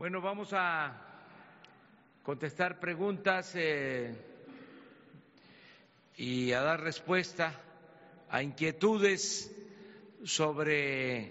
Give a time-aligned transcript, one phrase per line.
[0.00, 0.96] Bueno, vamos a
[2.22, 4.14] contestar preguntas eh,
[6.16, 7.52] y a dar respuesta
[8.30, 9.54] a inquietudes
[10.24, 11.30] sobre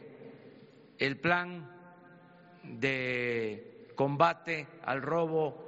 [0.99, 1.67] el plan
[2.61, 5.67] de combate al robo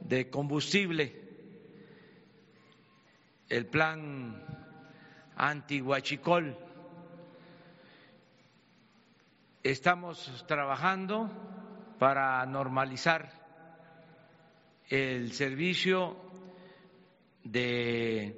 [0.00, 1.18] de combustible,
[3.48, 4.44] el plan
[5.36, 6.54] anti-huachicol.
[9.62, 11.30] Estamos trabajando
[11.98, 13.30] para normalizar
[14.88, 16.16] el servicio
[17.42, 18.36] de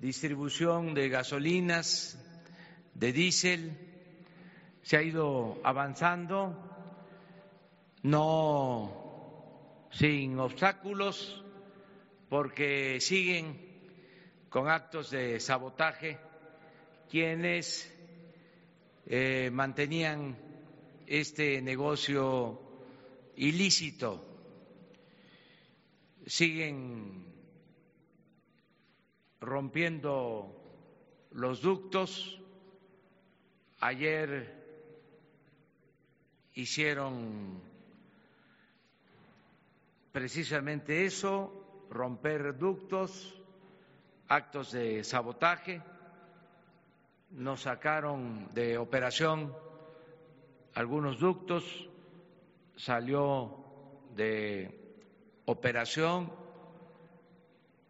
[0.00, 2.18] distribución de gasolinas,
[2.94, 3.78] de diésel,
[4.82, 6.56] se ha ido avanzando,
[8.02, 11.44] no sin obstáculos,
[12.28, 13.70] porque siguen
[14.48, 16.18] con actos de sabotaje
[17.08, 17.92] quienes
[19.06, 20.36] eh, mantenían
[21.10, 22.60] este negocio
[23.34, 24.24] ilícito.
[26.24, 27.26] Siguen
[29.40, 30.54] rompiendo
[31.32, 32.40] los ductos.
[33.80, 34.54] Ayer
[36.54, 37.60] hicieron
[40.12, 43.36] precisamente eso, romper ductos,
[44.28, 45.82] actos de sabotaje,
[47.30, 49.52] nos sacaron de operación
[50.74, 51.88] algunos ductos,
[52.76, 53.64] salió
[54.14, 55.02] de
[55.46, 56.32] operación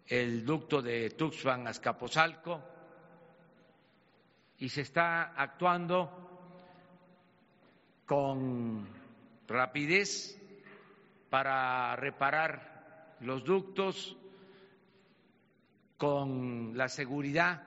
[0.06, 2.61] el ducto de Tuxpan a Escaposalco
[4.59, 6.28] y se está actuando
[8.06, 8.89] con
[9.47, 10.37] rapidez
[11.31, 14.17] para reparar los ductos
[15.97, 17.62] con la seguridad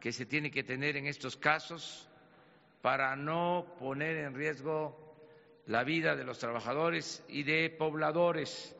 [0.00, 2.07] que se tiene que tener en estos casos
[2.82, 5.08] para no poner en riesgo
[5.66, 8.74] la vida de los trabajadores y de pobladores,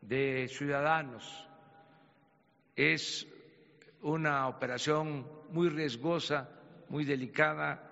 [0.00, 1.48] de ciudadanos.
[2.76, 3.26] Es
[4.02, 6.48] una operación muy riesgosa,
[6.88, 7.88] muy delicada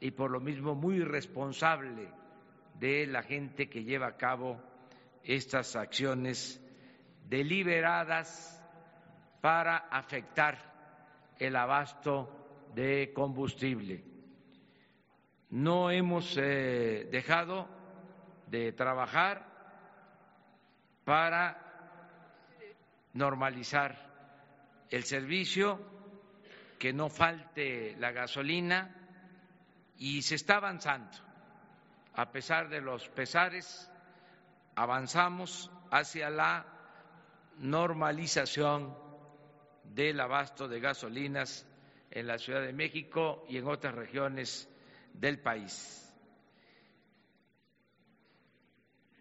[0.00, 2.08] y por lo mismo muy responsable
[2.78, 4.60] de la gente que lleva a cabo
[5.22, 6.60] estas acciones
[7.28, 8.60] deliberadas
[9.40, 10.58] para afectar
[11.38, 12.28] el abasto
[12.74, 14.13] de combustible
[15.54, 17.68] no hemos eh, dejado
[18.48, 19.46] de trabajar
[21.04, 21.60] para
[23.12, 23.96] normalizar
[24.90, 25.78] el servicio,
[26.76, 28.96] que no falte la gasolina
[29.96, 31.16] y se está avanzando.
[32.14, 33.88] A pesar de los pesares,
[34.74, 36.66] avanzamos hacia la
[37.58, 38.92] normalización
[39.84, 41.64] del abasto de gasolinas
[42.10, 44.68] en la Ciudad de México y en otras regiones
[45.14, 46.00] del país.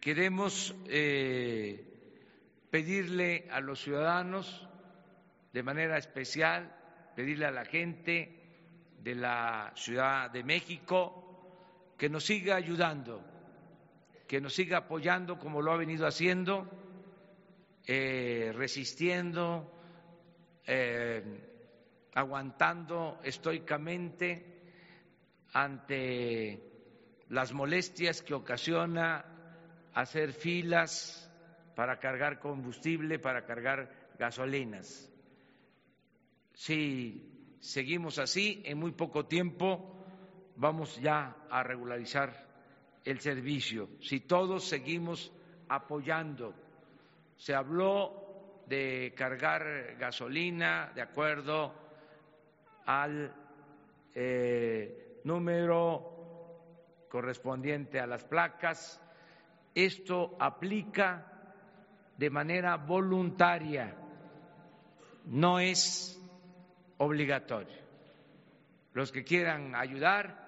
[0.01, 4.67] Queremos eh, pedirle a los ciudadanos,
[5.53, 6.75] de manera especial,
[7.15, 8.43] pedirle a la gente
[8.99, 13.23] de la Ciudad de México que nos siga ayudando,
[14.27, 16.67] que nos siga apoyando como lo ha venido haciendo,
[17.85, 19.71] eh, resistiendo,
[20.65, 21.23] eh,
[22.13, 24.52] aguantando estoicamente
[25.53, 26.61] ante
[27.29, 29.25] las molestias que ocasiona
[29.93, 31.31] hacer filas
[31.75, 35.11] para cargar combustible, para cargar gasolinas.
[36.53, 40.03] Si seguimos así, en muy poco tiempo
[40.55, 42.47] vamos ya a regularizar
[43.03, 43.89] el servicio.
[44.01, 45.31] Si todos seguimos
[45.69, 46.53] apoyando,
[47.37, 51.73] se habló de cargar gasolina de acuerdo
[52.85, 53.33] al
[54.15, 56.13] eh, número
[57.09, 59.01] correspondiente a las placas.
[59.75, 61.53] Esto aplica
[62.17, 63.95] de manera voluntaria,
[65.25, 66.19] no es
[66.97, 67.81] obligatorio.
[68.93, 70.43] Los que quieran ayudar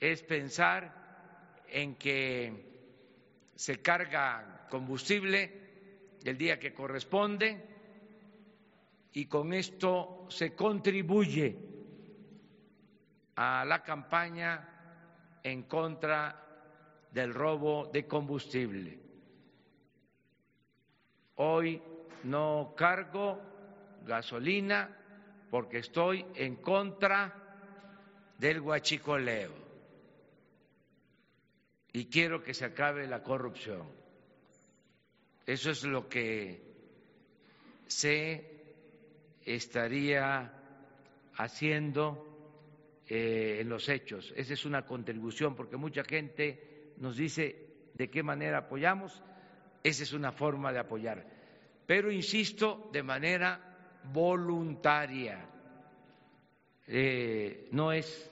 [0.00, 2.66] es pensar en que
[3.54, 5.66] se carga combustible
[6.24, 7.64] el día que corresponde
[9.12, 11.75] y con esto se contribuye
[13.36, 14.68] a la campaña
[15.42, 16.42] en contra
[17.10, 18.98] del robo de combustible.
[21.36, 21.80] Hoy
[22.24, 23.40] no cargo
[24.04, 24.96] gasolina
[25.50, 27.32] porque estoy en contra
[28.38, 29.52] del huachicoleo
[31.92, 33.86] y quiero que se acabe la corrupción.
[35.46, 36.60] Eso es lo que
[37.86, 38.50] se
[39.44, 40.52] estaría
[41.36, 42.35] haciendo
[43.08, 44.32] eh, en los hechos.
[44.36, 49.22] Esa es una contribución porque mucha gente nos dice de qué manera apoyamos,
[49.84, 51.24] esa es una forma de apoyar.
[51.86, 55.48] Pero, insisto, de manera voluntaria,
[56.88, 58.28] eh, no es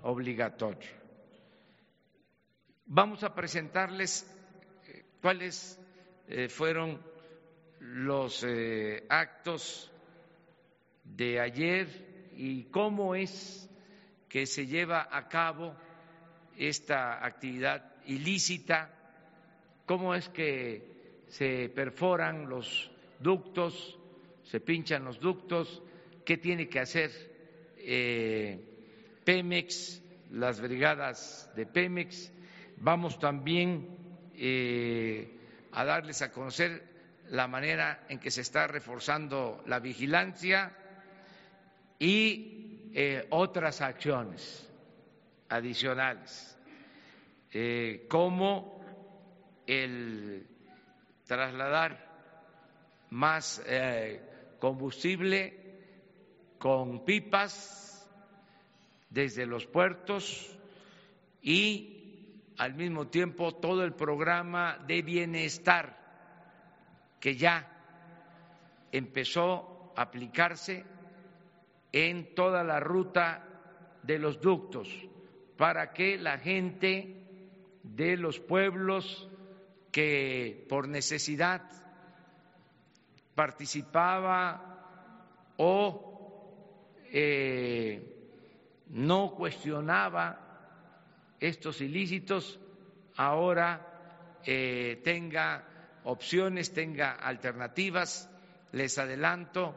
[0.00, 0.88] obligatorio.
[2.86, 4.26] Vamos a presentarles
[4.86, 5.78] eh, cuáles
[6.48, 7.00] fueron
[7.80, 8.44] los
[9.08, 9.90] actos
[11.04, 13.67] de ayer y cómo es
[14.28, 15.74] que se lleva a cabo
[16.56, 18.90] esta actividad ilícita,
[19.86, 22.90] cómo es que se perforan los
[23.20, 23.98] ductos,
[24.44, 25.82] se pinchan los ductos,
[26.24, 27.10] qué tiene que hacer
[27.78, 28.60] eh,
[29.24, 32.32] Pemex, las brigadas de Pemex.
[32.78, 33.96] Vamos también
[34.34, 35.38] eh,
[35.72, 36.82] a darles a conocer
[37.30, 40.72] la manera en que se está reforzando la vigilancia
[41.98, 44.68] y eh, otras acciones
[45.48, 46.58] adicionales,
[47.52, 48.80] eh, como
[49.66, 50.46] el
[51.24, 52.06] trasladar
[53.10, 55.58] más eh, combustible
[56.58, 58.08] con pipas
[59.10, 60.56] desde los puertos
[61.42, 65.96] y al mismo tiempo todo el programa de bienestar
[67.20, 67.66] que ya
[68.92, 70.84] empezó a aplicarse
[71.92, 73.44] en toda la ruta
[74.02, 74.88] de los ductos
[75.56, 77.14] para que la gente
[77.82, 79.28] de los pueblos
[79.90, 81.62] que por necesidad
[83.34, 86.08] participaba o
[87.12, 88.18] eh,
[88.88, 90.48] no cuestionaba
[91.40, 92.58] estos ilícitos,
[93.16, 95.64] ahora eh, tenga
[96.04, 98.30] opciones, tenga alternativas.
[98.72, 99.74] Les adelanto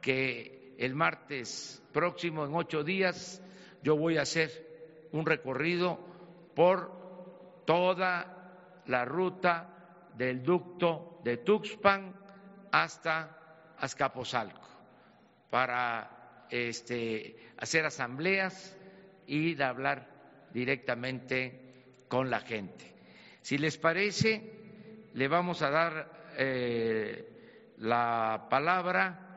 [0.00, 3.42] que el martes próximo, en ocho días,
[3.82, 5.98] yo voy a hacer un recorrido
[6.54, 6.90] por
[7.66, 12.14] toda la ruta del ducto de Tuxpan
[12.72, 14.68] hasta Azcapotzalco
[15.50, 18.74] para este, hacer asambleas
[19.26, 20.08] y hablar
[20.54, 21.60] directamente
[22.08, 22.94] con la gente.
[23.42, 24.50] Si les parece,
[25.12, 29.29] le vamos a dar eh, la palabra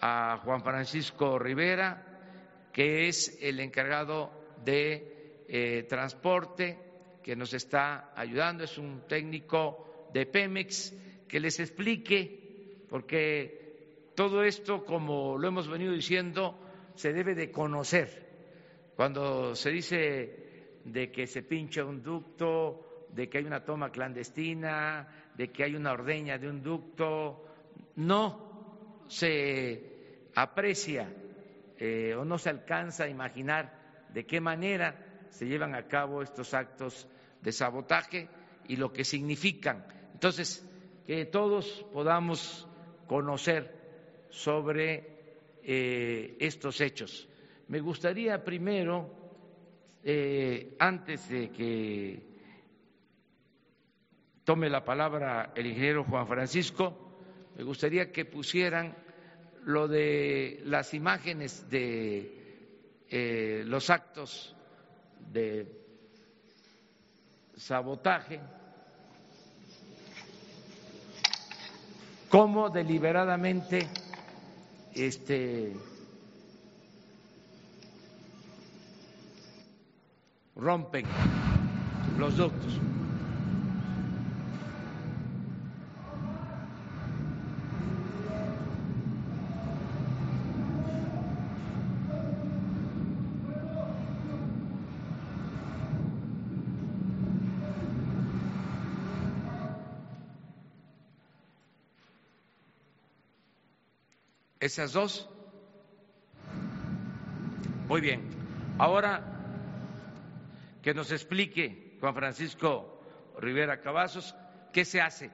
[0.00, 2.14] a Juan Francisco Rivera,
[2.72, 4.30] que es el encargado
[4.64, 6.78] de eh, transporte,
[7.22, 10.94] que nos está ayudando, es un técnico de Pemex,
[11.26, 16.58] que les explique, porque todo esto, como lo hemos venido diciendo,
[16.94, 18.24] se debe de conocer.
[18.94, 25.32] Cuando se dice de que se pincha un ducto, de que hay una toma clandestina,
[25.36, 27.44] de que hay una ordeña de un ducto,
[27.96, 28.53] no
[29.08, 31.12] se aprecia
[31.78, 36.54] eh, o no se alcanza a imaginar de qué manera se llevan a cabo estos
[36.54, 37.08] actos
[37.40, 38.28] de sabotaje
[38.68, 39.84] y lo que significan.
[40.12, 40.64] Entonces,
[41.06, 42.66] que todos podamos
[43.06, 45.14] conocer sobre
[45.62, 47.28] eh, estos hechos.
[47.68, 49.10] Me gustaría primero,
[50.02, 52.22] eh, antes de que
[54.44, 57.03] tome la palabra el ingeniero Juan Francisco,
[57.56, 58.94] me gustaría que pusieran
[59.64, 62.44] lo de las imágenes de
[63.08, 64.54] eh, los actos
[65.32, 65.66] de
[67.56, 68.40] sabotaje,
[72.28, 73.88] cómo deliberadamente
[74.94, 75.72] este,
[80.56, 81.06] rompen
[82.18, 82.80] los ductos.
[104.64, 105.28] Esas dos.
[107.86, 108.22] Muy bien.
[108.78, 109.22] Ahora
[110.80, 112.98] que nos explique Juan Francisco
[113.38, 114.34] Rivera Cavazos
[114.72, 115.30] qué se hace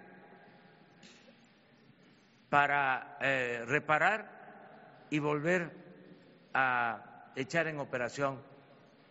[2.48, 5.70] para eh, reparar y volver
[6.52, 8.42] a echar en operación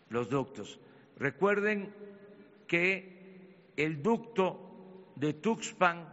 [0.09, 0.81] los ductos.
[1.15, 1.95] Recuerden
[2.67, 6.05] que el ducto de Tuxpan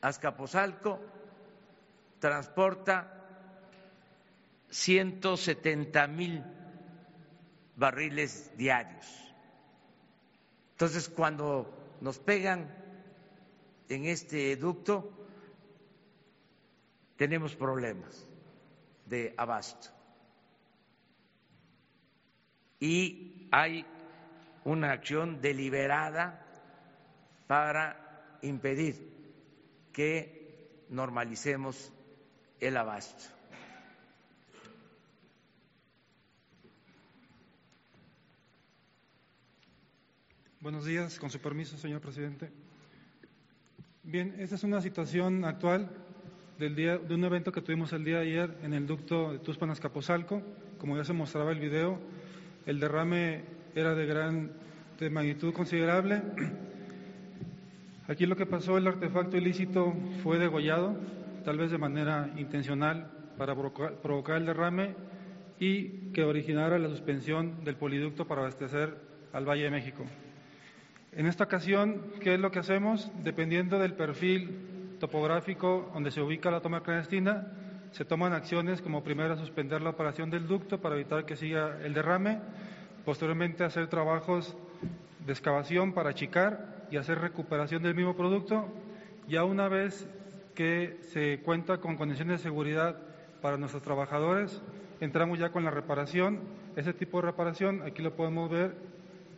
[0.00, 1.19] Azcapotzalco
[2.20, 3.20] transporta
[4.70, 6.44] 170 mil
[7.76, 9.06] barriles diarios.
[10.72, 12.72] Entonces, cuando nos pegan
[13.88, 15.10] en este ducto,
[17.16, 18.26] tenemos problemas
[19.06, 19.88] de abasto.
[22.78, 23.84] Y hay
[24.64, 26.46] una acción deliberada
[27.46, 29.10] para impedir
[29.92, 31.92] que normalicemos
[32.60, 33.24] el abasto.
[40.60, 42.50] Buenos días, con su permiso, señor presidente.
[44.02, 45.90] Bien, esta es una situación actual
[46.58, 49.38] del día, de un evento que tuvimos el día de ayer en el ducto de
[49.38, 50.42] Tuspan Azcapotzalco.
[50.78, 51.98] Como ya se mostraba el video,
[52.66, 54.52] el derrame era de gran
[54.98, 56.22] de magnitud considerable.
[58.06, 60.96] Aquí lo que pasó, el artefacto ilícito fue degollado,
[61.44, 64.94] tal vez de manera intencional, para provocar el derrame
[65.58, 68.94] y que originara la suspensión del poliducto para abastecer
[69.32, 70.04] al Valle de México.
[71.12, 73.10] En esta ocasión, ¿qué es lo que hacemos?
[73.24, 77.46] Dependiendo del perfil topográfico donde se ubica la toma clandestina,
[77.92, 81.94] se toman acciones como primero suspender la operación del ducto para evitar que siga el
[81.94, 82.38] derrame,
[83.04, 84.56] posteriormente hacer trabajos
[85.26, 88.68] de excavación para achicar y hacer recuperación del mismo producto.
[89.28, 90.08] Ya una vez
[90.60, 92.94] que se cuenta con condiciones de seguridad
[93.40, 94.60] para nuestros trabajadores,
[95.00, 96.40] entramos ya con la reparación.
[96.76, 98.74] Ese tipo de reparación, aquí lo podemos ver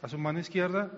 [0.02, 0.90] a su mano izquierda,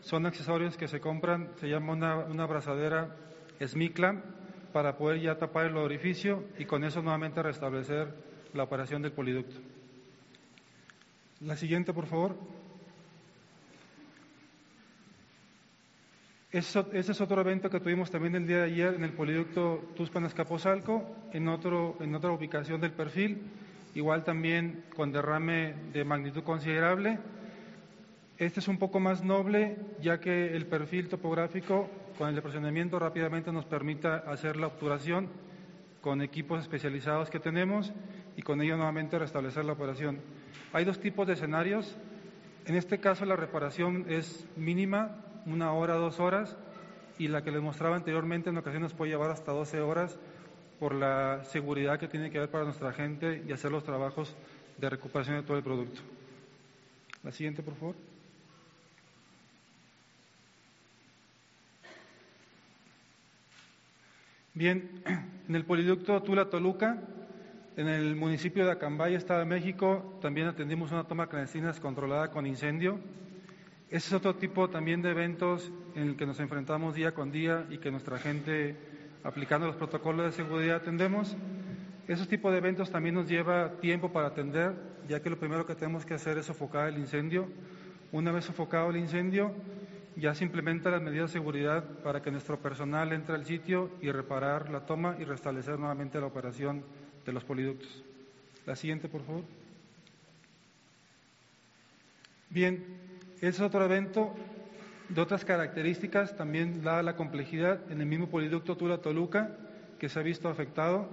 [0.00, 3.16] son accesorios que se compran, se llama una, una abrazadera
[3.60, 4.22] Smiclam
[4.72, 8.14] para poder ya tapar el orificio y con eso nuevamente restablecer
[8.54, 9.56] la operación del poliducto.
[11.40, 12.36] La siguiente, por favor.
[16.52, 21.02] Ese es otro evento que tuvimos también el día de ayer en el poliducto Tuspan-Escaposalco,
[21.32, 23.40] en, otro, en otra ubicación del perfil,
[23.94, 27.18] igual también con derrame de magnitud considerable.
[28.36, 33.50] Este es un poco más noble, ya que el perfil topográfico con el depresionamiento rápidamente
[33.50, 35.28] nos permita hacer la obturación
[36.02, 37.94] con equipos especializados que tenemos
[38.36, 40.20] y con ello nuevamente restablecer la operación.
[40.74, 41.96] Hay dos tipos de escenarios.
[42.66, 45.16] En este caso la reparación es mínima,
[45.46, 46.56] una hora, dos horas,
[47.18, 50.18] y la que les mostraba anteriormente en ocasiones puede llevar hasta 12 horas
[50.80, 54.34] por la seguridad que tiene que haber para nuestra gente y hacer los trabajos
[54.78, 56.00] de recuperación de todo el producto.
[57.22, 57.94] La siguiente, por favor.
[64.54, 65.02] Bien,
[65.48, 66.98] en el poliducto Tula-Toluca,
[67.76, 72.46] en el municipio de Acambay, Estado de México, también atendimos una toma clandestina controlada con
[72.46, 72.98] incendio.
[73.92, 77.66] Ese es otro tipo también de eventos en el que nos enfrentamos día con día
[77.68, 78.74] y que nuestra gente,
[79.22, 81.36] aplicando los protocolos de seguridad, atendemos.
[82.08, 84.72] Esos tipos de eventos también nos lleva tiempo para atender,
[85.10, 87.46] ya que lo primero que tenemos que hacer es sofocar el incendio.
[88.12, 89.52] Una vez sofocado el incendio,
[90.16, 94.10] ya se implementan las medidas de seguridad para que nuestro personal entre al sitio y
[94.10, 96.82] reparar la toma y restablecer nuevamente la operación
[97.26, 98.02] de los poliductos.
[98.64, 99.44] La siguiente, por favor.
[102.48, 103.11] Bien,
[103.42, 104.32] es otro evento
[105.08, 109.50] de otras características, también dada la complejidad en el mismo poliducto Tula-Toluca
[109.98, 111.08] que se ha visto afectado.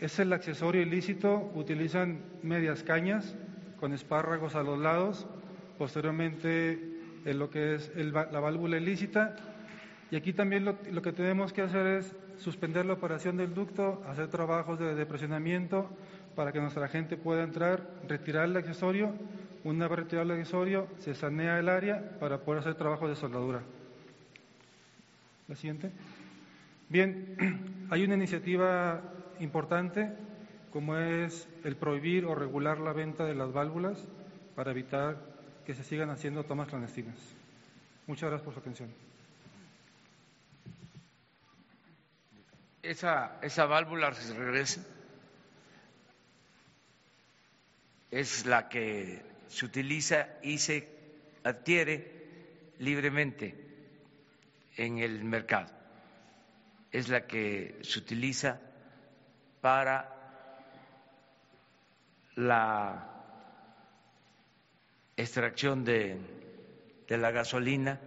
[0.00, 3.36] Es el accesorio ilícito, utilizan medias cañas
[3.78, 5.26] con espárragos a los lados,
[5.78, 6.80] posteriormente
[7.24, 9.36] en lo que es la válvula ilícita.
[10.10, 14.28] Y aquí también lo, que tenemos que hacer es suspender la operación del ducto, hacer
[14.28, 15.88] trabajos de depresionamiento
[16.34, 19.12] para que nuestra gente pueda entrar, retirar el accesorio.
[19.64, 20.46] Una vez retirado el
[20.98, 23.62] se sanea el área para poder hacer trabajos de soldadura.
[25.48, 25.90] La siguiente.
[26.88, 29.00] Bien, hay una iniciativa
[29.40, 30.12] importante
[30.70, 34.04] como es el prohibir o regular la venta de las válvulas
[34.54, 35.16] para evitar
[35.64, 37.16] que se sigan haciendo tomas clandestinas.
[38.06, 38.90] Muchas gracias por su atención.
[42.82, 44.84] Esa, esa válvula se regresa
[48.10, 50.88] es la que se utiliza y se
[51.44, 53.54] adquiere libremente
[54.76, 55.70] en el mercado.
[56.90, 58.60] Es la que se utiliza
[59.60, 60.10] para
[62.34, 63.08] la
[65.16, 66.18] extracción de,
[67.06, 68.00] de la gasolina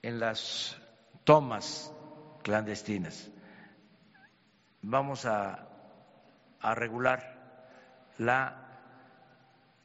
[0.00, 0.78] en las
[1.24, 1.92] tomas
[2.42, 3.30] clandestinas.
[4.80, 5.71] Vamos a,
[6.62, 7.32] a regular
[8.18, 8.56] la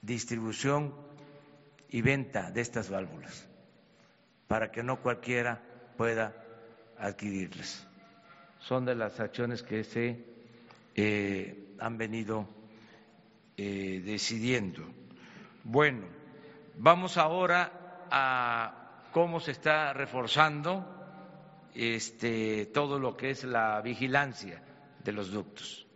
[0.02, 0.94] distribución
[1.90, 3.48] y venta de estas válvulas
[4.48, 5.62] para que no cualquiera
[5.98, 6.34] pueda
[6.98, 7.86] adquirirlas.
[8.60, 10.24] Son de las acciones que se
[10.96, 12.48] eh, han venido
[13.58, 14.84] eh, decidiendo.
[15.64, 16.06] Bueno,
[16.78, 20.86] vamos ahora a cómo se está reforzando
[21.76, 24.62] este, todo lo que es la vigilancia
[25.04, 25.87] de los ductos.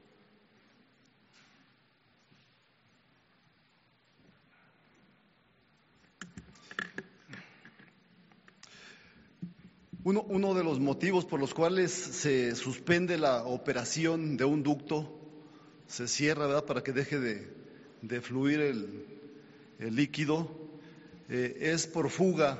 [10.03, 15.07] Uno, de los motivos por los cuales se suspende la operación de un ducto,
[15.85, 20.49] se cierra, ¿verdad?, para que deje de, fluir el, líquido,
[21.29, 22.59] eh, es por fuga,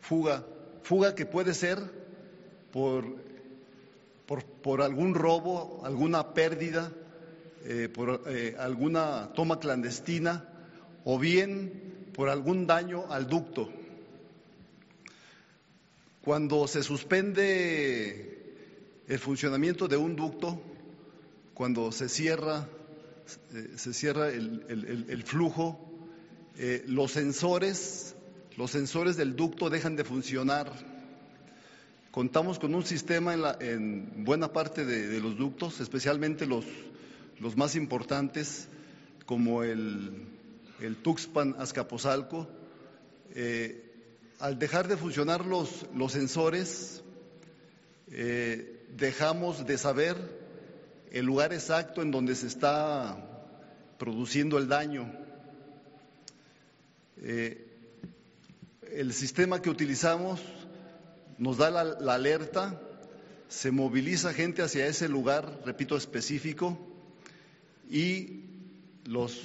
[0.00, 0.46] fuga,
[0.82, 1.78] fuga que puede ser
[2.72, 3.04] por,
[4.24, 6.92] por, por algún robo, alguna pérdida,
[7.64, 10.48] eh, por eh, alguna toma clandestina
[11.04, 13.81] o bien por algún daño al ducto.
[16.22, 18.54] Cuando se suspende
[19.08, 20.62] el funcionamiento de un ducto,
[21.52, 22.68] cuando se cierra,
[23.52, 25.80] eh, se cierra el, flujo,
[26.56, 28.14] eh, los sensores,
[28.56, 30.70] los sensores del ducto dejan de funcionar.
[32.12, 36.64] Contamos con un sistema en, buena parte de, los ductos, especialmente los,
[37.40, 38.68] los más importantes,
[39.26, 40.24] como el,
[40.80, 42.48] el Tuxpan Azcapotzalco.
[43.34, 43.91] Eh,
[44.42, 47.00] al dejar de funcionar los, los sensores,
[48.10, 50.16] eh, dejamos de saber
[51.12, 53.24] el lugar exacto en donde se está
[53.98, 55.14] produciendo el daño.
[57.18, 57.68] Eh,
[58.90, 60.40] el sistema que utilizamos
[61.38, 62.82] nos da la, alerta,
[63.46, 66.76] se moviliza gente hacia ese lugar, repito, específico,
[67.88, 68.40] y
[69.04, 69.40] los,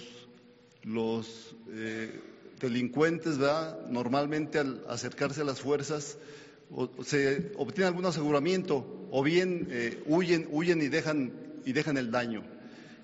[0.81, 2.19] los eh,
[2.59, 3.87] delincuentes, ¿verdad?
[3.89, 6.17] Normalmente al acercarse a las fuerzas
[6.71, 11.31] o, se obtiene algún aseguramiento o bien eh, huyen, huyen y dejan,
[11.65, 12.43] y dejan el daño.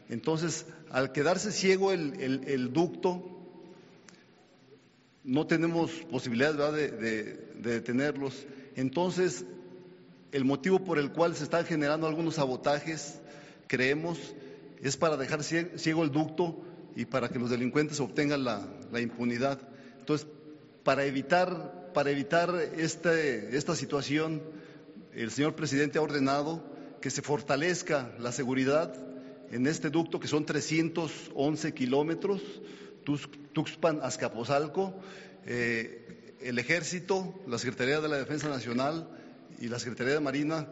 [0.09, 3.23] Entonces, al quedarse ciego el, el, ducto,
[5.23, 6.73] no tenemos posibilidad ¿verdad?
[6.73, 7.23] De, de,
[7.55, 8.45] de, detenerlos.
[8.75, 9.45] Entonces,
[10.31, 13.21] el motivo por el cual se están generando algunos sabotajes,
[13.67, 14.19] creemos,
[14.81, 16.61] es para dejar ciego el ducto
[16.95, 19.59] y para que los delincuentes obtengan la, la impunidad.
[19.99, 20.27] Entonces,
[20.83, 24.41] para evitar, para evitar este, esta situación,
[25.13, 26.63] el señor presidente ha ordenado
[27.01, 28.93] que se fortalezca la seguridad
[29.51, 32.41] en este ducto, que son 311 kilómetros,
[33.53, 34.95] Tuxpan Azcapotzalco,
[35.45, 39.09] eh, el Ejército, la Secretaría de la Defensa Nacional
[39.59, 40.67] y la Secretaría de Marina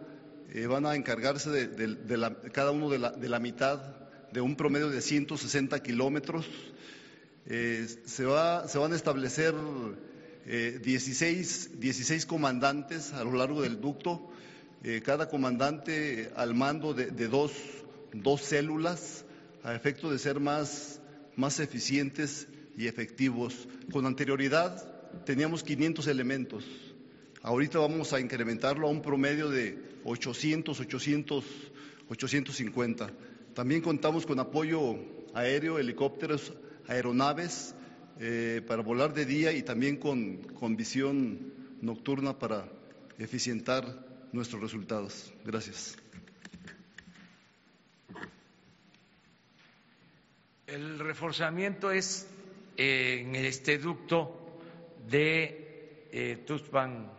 [0.53, 4.01] eh, van a encargarse de, de, de la, cada uno de la, de la mitad
[4.31, 6.45] de un promedio de 160 kilómetros.
[7.47, 9.55] Eh, se, va, se, van a establecer
[10.45, 14.29] eh, 16, 16, comandantes a lo largo del ducto,
[14.83, 17.51] eh, cada comandante al mando de, de dos,
[18.13, 19.25] dos, células,
[19.63, 20.99] a efecto de ser más,
[21.35, 23.67] más eficientes y efectivos.
[23.91, 24.83] Con anterioridad
[25.25, 26.65] teníamos 500 elementos.
[27.41, 31.45] Ahorita vamos a incrementarlo a un promedio de 800, 800,
[32.09, 33.11] 850.
[33.55, 34.97] También contamos con apoyo
[35.33, 36.53] aéreo, helicópteros,
[36.91, 37.73] aeronaves
[38.19, 42.67] eh, para volar de día y también con, con visión nocturna para
[43.17, 43.85] eficientar
[44.33, 45.33] nuestros resultados.
[45.45, 45.97] Gracias.
[50.67, 52.27] El reforzamiento es
[52.77, 54.59] eh, en este ducto
[55.09, 57.09] de eh, Tuxpan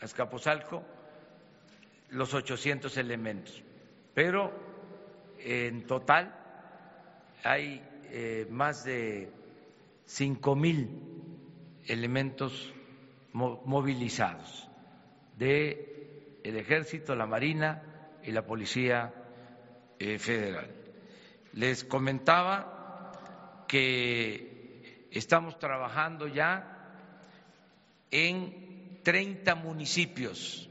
[0.00, 0.84] Azcapotzalco
[2.10, 3.62] los 800 elementos,
[4.14, 4.52] pero
[5.38, 6.34] en total
[7.44, 9.32] hay eh, más de
[10.04, 10.88] cinco mil
[11.86, 12.72] elementos
[13.32, 14.68] mo movilizados
[15.36, 17.82] de el ejército, la marina
[18.22, 19.14] y la policía
[19.98, 20.70] eh, federal.
[21.52, 26.94] Les comentaba que estamos trabajando ya
[28.10, 30.68] en 30 municipios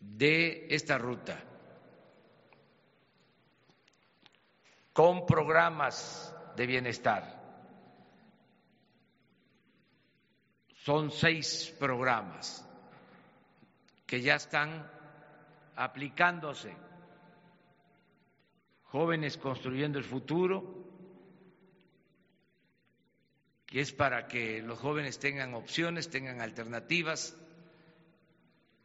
[0.00, 1.49] de esta ruta
[4.92, 7.38] con programas de bienestar.
[10.74, 12.66] Son seis programas
[14.06, 14.90] que ya están
[15.76, 16.74] aplicándose.
[18.84, 20.84] Jóvenes construyendo el futuro,
[23.66, 27.36] que es para que los jóvenes tengan opciones, tengan alternativas,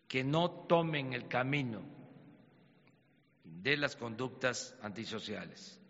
[0.07, 1.81] que no tomen el camino
[3.43, 5.81] de las conductas antisociales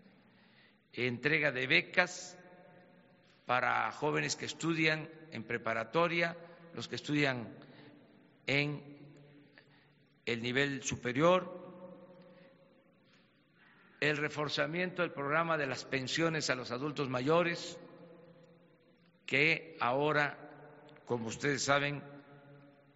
[0.96, 2.38] entrega de becas
[3.46, 6.36] para jóvenes que estudian en preparatoria,
[6.74, 7.48] los que estudian
[8.48, 8.82] en
[10.26, 11.64] el nivel superior,
[14.00, 17.78] el reforzamiento del programa de las pensiones a los adultos mayores,
[19.26, 20.38] que ahora,
[21.06, 22.02] como ustedes saben,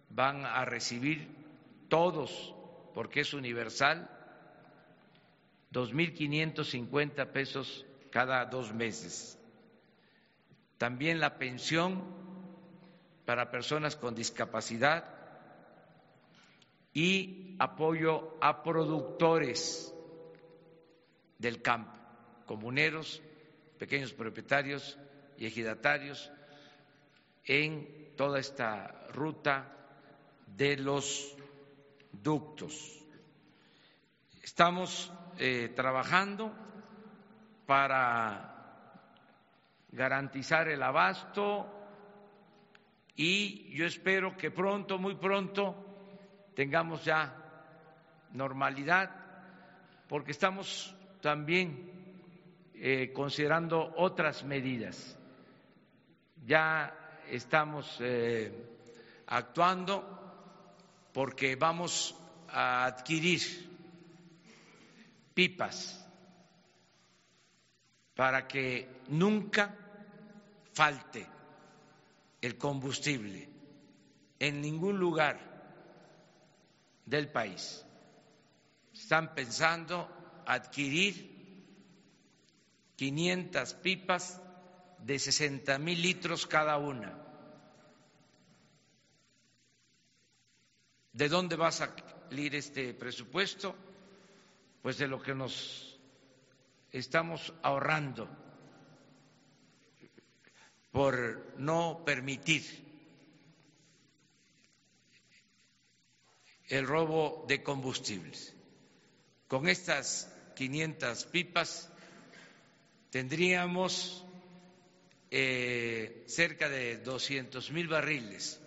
[0.08, 1.28] van a recibir
[1.88, 2.54] todos,
[2.94, 4.08] porque es universal,
[5.72, 9.38] 2.550 pesos cada dos meses.
[10.78, 12.02] También la pensión
[13.24, 15.04] para personas con discapacidad
[16.92, 19.94] y apoyo a productores
[21.38, 21.92] del campo,
[22.46, 23.22] comuneros,
[23.78, 24.98] pequeños propietarios
[25.38, 26.30] y ejidatarios
[27.44, 29.72] en toda esta ruta
[30.46, 31.34] de los
[32.12, 32.98] ductos.
[34.42, 36.52] Estamos eh, trabajando
[37.70, 38.52] para
[39.92, 41.68] garantizar el abasto
[43.14, 45.76] y yo espero que pronto, muy pronto,
[46.56, 47.32] tengamos ya
[48.32, 49.08] normalidad,
[50.08, 51.92] porque estamos también
[52.74, 55.16] eh, considerando otras medidas.
[56.44, 56.92] Ya
[57.28, 58.52] estamos eh,
[59.28, 60.02] actuando
[61.12, 62.16] porque vamos
[62.48, 63.40] a adquirir
[65.34, 66.00] pipas
[68.20, 69.74] para que nunca
[70.74, 71.26] falte
[72.42, 73.48] el combustible
[74.38, 75.40] en ningún lugar
[77.06, 77.82] del país.
[78.92, 80.06] Están pensando
[80.44, 81.30] adquirir
[82.96, 84.38] 500 pipas
[84.98, 87.18] de 60 mil litros cada una.
[91.14, 93.74] ¿De dónde va a salir este presupuesto?
[94.82, 95.89] Pues de lo que nos
[96.92, 98.28] estamos ahorrando
[100.90, 102.64] por no permitir
[106.68, 108.54] el robo de combustibles.
[109.48, 111.90] Con estas 500 pipas
[113.10, 114.24] tendríamos
[115.30, 118.60] eh, cerca de 200 mil barriles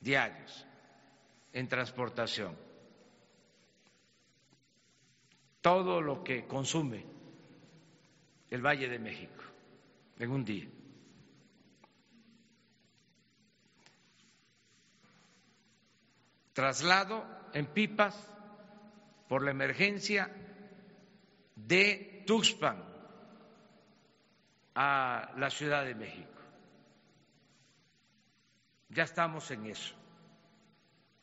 [0.00, 0.66] diarios
[1.52, 2.69] en transportación.
[5.60, 7.04] Todo lo que consume
[8.50, 9.42] el Valle de México
[10.18, 10.68] en un día.
[16.52, 18.14] Traslado en pipas
[19.28, 20.30] por la emergencia
[21.54, 22.82] de Tuxpan
[24.74, 26.40] a la Ciudad de México.
[28.88, 29.94] Ya estamos en eso.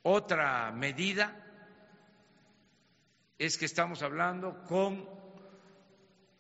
[0.03, 1.46] Otra medida
[3.37, 5.07] es que estamos hablando con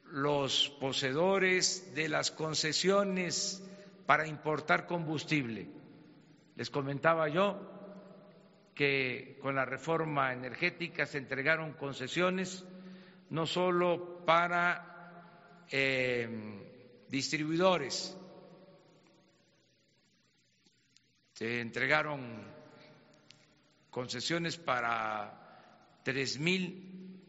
[0.05, 3.63] los poseedores de las concesiones
[4.05, 5.67] para importar combustible.
[6.55, 7.59] Les comentaba yo
[8.73, 12.65] que con la reforma energética se entregaron concesiones
[13.29, 18.17] no solo para eh, distribuidores,
[21.33, 22.43] se entregaron
[23.91, 25.46] concesiones para
[26.07, 27.19] tres mil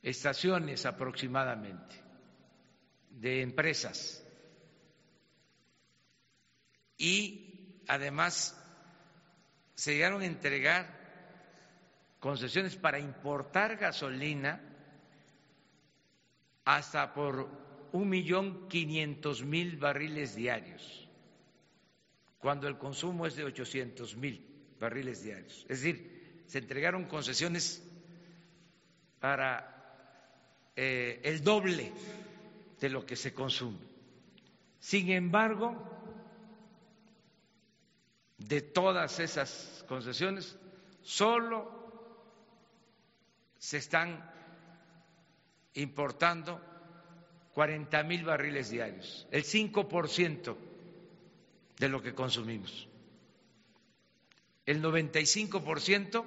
[0.00, 1.94] estaciones aproximadamente
[3.10, 4.26] de empresas.
[6.96, 8.58] Y además
[9.74, 14.62] se llegaron a entregar concesiones para importar gasolina
[16.64, 17.50] hasta por
[17.92, 21.10] un millón quinientos mil barriles diarios
[22.38, 25.66] cuando el consumo es de 800 mil barriles diarios.
[25.68, 27.82] Es decir, se entregaron concesiones
[29.20, 29.72] para
[30.76, 31.92] eh, el doble
[32.80, 33.78] de lo que se consume.
[34.78, 35.74] Sin embargo,
[38.38, 40.56] de todas esas concesiones,
[41.02, 41.72] solo
[43.58, 44.30] se están
[45.74, 46.60] importando
[47.54, 50.58] 40 mil barriles diarios, el 5 por ciento
[51.78, 52.88] de lo que consumimos.
[54.66, 56.24] El 95%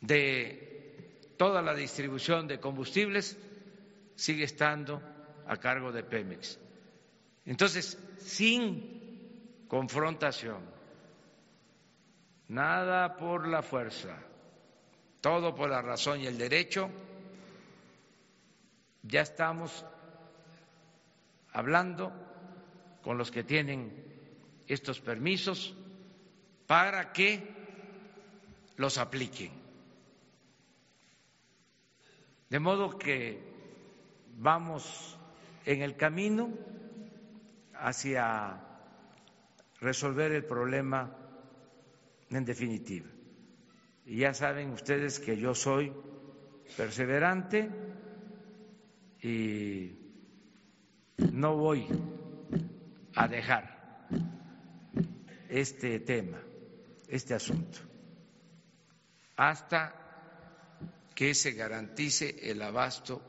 [0.00, 3.36] de toda la distribución de combustibles
[4.14, 5.02] sigue estando
[5.48, 6.58] a cargo de Pemex.
[7.44, 10.62] Entonces, sin confrontación,
[12.48, 14.16] nada por la fuerza,
[15.20, 16.88] todo por la razón y el derecho,
[19.02, 19.84] ya estamos
[21.52, 22.12] hablando
[23.02, 24.04] con los que tienen
[24.66, 25.74] estos permisos
[26.68, 27.42] para que
[28.76, 29.50] los apliquen.
[32.48, 33.42] De modo que
[34.36, 35.18] vamos
[35.64, 36.50] en el camino
[37.74, 38.60] hacia
[39.80, 41.16] resolver el problema
[42.30, 43.08] en definitiva.
[44.04, 45.92] Y ya saben ustedes que yo soy
[46.76, 47.70] perseverante
[49.22, 49.92] y
[51.32, 51.86] no voy
[53.14, 54.06] a dejar
[55.48, 56.38] este tema,
[57.08, 57.78] este asunto,
[59.36, 59.94] hasta
[61.14, 63.20] que se garantice el abasto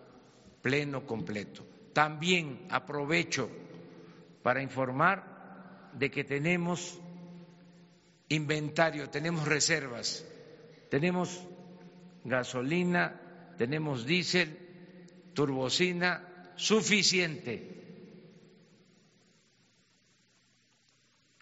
[0.61, 1.65] pleno, completo.
[1.93, 3.49] También aprovecho
[4.43, 6.99] para informar de que tenemos
[8.27, 10.23] inventario, tenemos reservas,
[10.89, 11.43] tenemos
[12.23, 13.19] gasolina,
[13.57, 14.57] tenemos diésel,
[15.33, 17.79] turbocina suficiente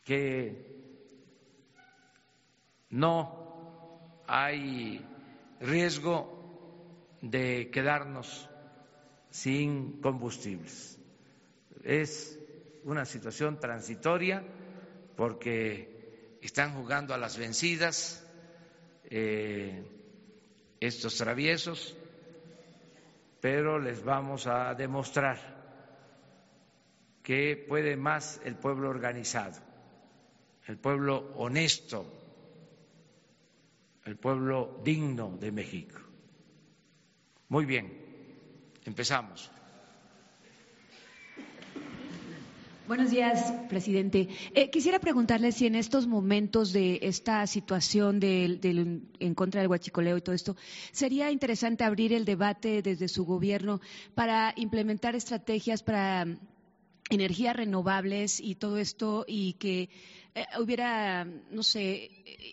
[0.03, 0.66] que
[2.89, 5.05] no hay
[5.59, 8.49] riesgo de quedarnos
[9.29, 10.99] sin combustibles.
[11.83, 12.39] Es
[12.83, 14.43] una situación transitoria
[15.15, 18.25] porque están jugando a las vencidas
[19.09, 19.83] eh,
[20.79, 21.95] estos traviesos,
[23.41, 25.57] pero les vamos a demostrar
[27.23, 29.67] que puede más el pueblo organizado
[30.67, 32.05] el pueblo honesto,
[34.07, 35.99] el pueblo digno de México.
[37.49, 37.91] Muy bien,
[38.85, 39.51] empezamos.
[42.87, 44.29] Buenos días, presidente.
[44.55, 50.21] Eh, quisiera preguntarle si en estos momentos de esta situación en contra del huachicoleo y
[50.21, 50.55] todo esto,
[50.93, 53.81] sería interesante abrir el debate desde su gobierno
[54.15, 56.25] para implementar estrategias para
[57.09, 59.89] energías renovables y todo esto y que
[60.59, 62.11] hubiera, no sé,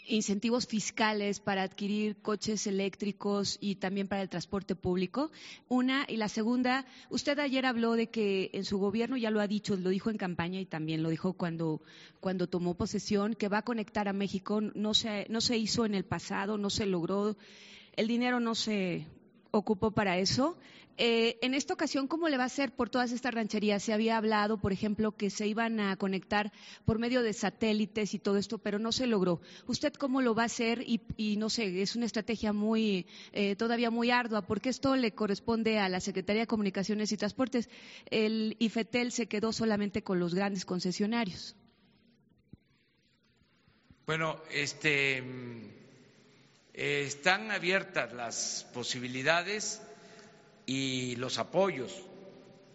[0.09, 5.31] incentivos fiscales para adquirir coches eléctricos y también para el transporte público.
[5.68, 6.05] Una.
[6.09, 9.77] Y la segunda, usted ayer habló de que en su gobierno, ya lo ha dicho,
[9.77, 11.83] lo dijo en campaña y también lo dijo cuando,
[12.20, 14.61] cuando tomó posesión, que va a conectar a México.
[14.61, 17.37] No se, no se hizo en el pasado, no se logró.
[17.97, 19.07] El dinero no se
[19.55, 20.57] ocupó para eso.
[20.97, 23.83] Eh, en esta ocasión, ¿cómo le va a hacer por todas estas rancherías?
[23.83, 26.53] Se había hablado, por ejemplo, que se iban a conectar
[26.85, 29.40] por medio de satélites y todo esto, pero no se logró.
[29.67, 30.85] ¿Usted cómo lo va a hacer?
[30.87, 35.79] Y, no sé, es una estrategia muy, eh, todavía muy ardua, porque esto le corresponde
[35.79, 37.69] a la Secretaría de Comunicaciones y Transportes.
[38.07, 41.57] El IFETEL se quedó solamente con los grandes concesionarios.
[44.07, 45.23] Bueno, este,
[46.75, 49.81] están abiertas las posibilidades
[50.67, 52.03] y los apoyos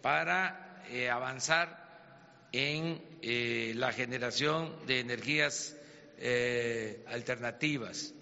[0.00, 5.76] para eh, avanzar en eh, la generación de energías
[6.16, 8.14] eh, alternativas.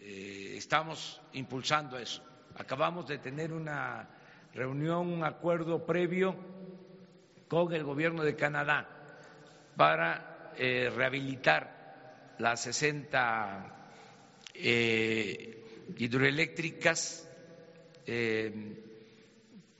[0.00, 2.22] estamos impulsando eso.
[2.56, 4.08] Acabamos de tener una
[4.52, 6.36] reunión, un acuerdo previo
[7.48, 8.88] con el gobierno de Canadá
[9.76, 13.81] para rehabilitar las 60
[14.54, 17.28] hidroeléctricas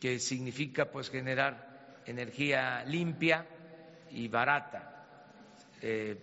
[0.02, 3.46] que significa pues generar energía limpia
[4.10, 5.06] y barata
[5.80, 6.16] eh,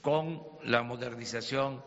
[0.00, 1.82] con la modernización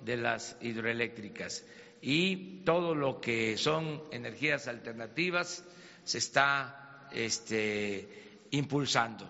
[0.00, 1.66] de las hidroeléctricas
[2.00, 5.64] y todo lo que son energías alternativas
[6.04, 9.28] se está este, impulsando.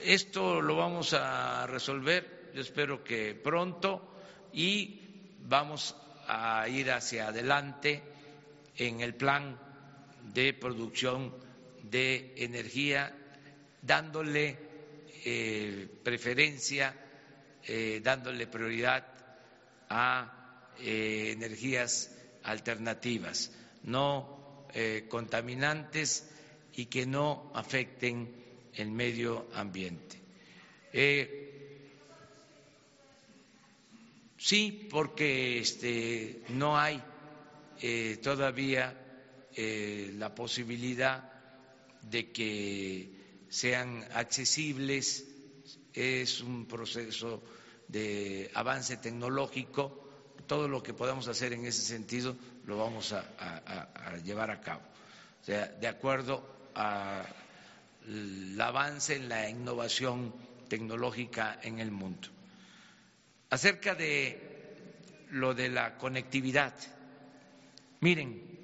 [0.00, 4.16] Esto lo vamos a resolver, yo espero que pronto,
[4.52, 5.05] y
[5.48, 5.94] vamos
[6.26, 8.02] a ir hacia adelante
[8.76, 9.58] en el plan
[10.34, 11.32] de producción
[11.82, 13.14] de energía,
[13.80, 14.58] dándole
[15.24, 16.94] eh, preferencia,
[17.64, 19.06] eh, dándole prioridad
[19.88, 23.52] a eh, energías alternativas,
[23.84, 24.34] no
[25.08, 26.28] contaminantes
[26.74, 28.30] y que no afecten
[28.74, 30.20] el medio ambiente.
[34.46, 37.02] Sí, porque este, no hay
[38.22, 38.94] todavía
[39.58, 41.32] eh, la posibilidad
[42.02, 45.26] de que sean accesibles,
[45.94, 47.42] es un proceso
[47.88, 50.06] de avance tecnológico,
[50.46, 53.24] todo lo que podamos hacer en ese sentido lo vamos a,
[54.24, 54.82] llevar a cabo,
[55.40, 60.34] o sea, de acuerdo al avance en la innovación
[60.68, 62.35] tecnológica en el mundo.
[63.50, 66.74] Acerca de lo de la conectividad,
[68.00, 68.56] miren,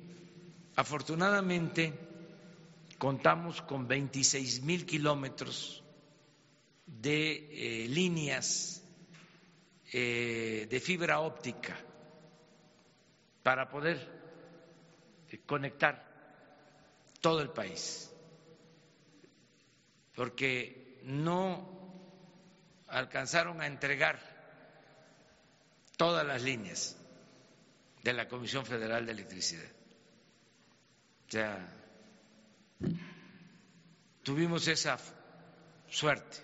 [0.76, 1.92] Afortunadamente,
[2.96, 5.82] contamos con 26 mil kilómetros
[6.86, 8.82] de eh, líneas
[9.92, 11.76] eh, de fibra óptica
[13.42, 13.98] para poder
[15.30, 16.10] eh, conectar
[17.20, 18.10] todo el país,
[20.14, 21.68] porque no
[22.88, 24.18] alcanzaron a entregar
[25.96, 26.96] todas las líneas
[28.02, 29.70] de la Comisión Federal de Electricidad
[31.32, 31.66] sea,
[34.22, 34.98] tuvimos esa
[35.88, 36.36] suerte.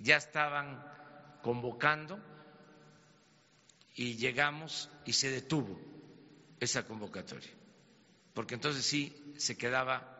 [0.00, 0.84] Ya estaban
[1.42, 2.18] convocando
[3.94, 5.80] y llegamos y se detuvo
[6.58, 7.52] esa convocatoria,
[8.34, 10.10] porque entonces sí se quedaba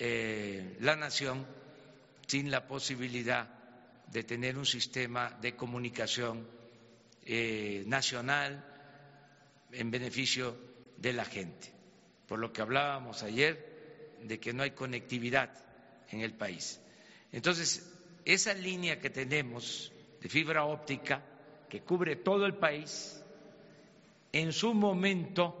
[0.00, 1.46] eh, la nación
[2.26, 3.48] sin la posibilidad
[4.08, 6.48] de tener un sistema de comunicación
[7.30, 8.64] eh, nacional
[9.70, 10.56] en beneficio
[10.96, 11.70] de la gente,
[12.26, 15.50] por lo que hablábamos ayer de que no hay conectividad
[16.08, 16.80] en el país.
[17.30, 21.22] Entonces, esa línea que tenemos de fibra óptica,
[21.68, 23.22] que cubre todo el país,
[24.32, 25.54] en su momento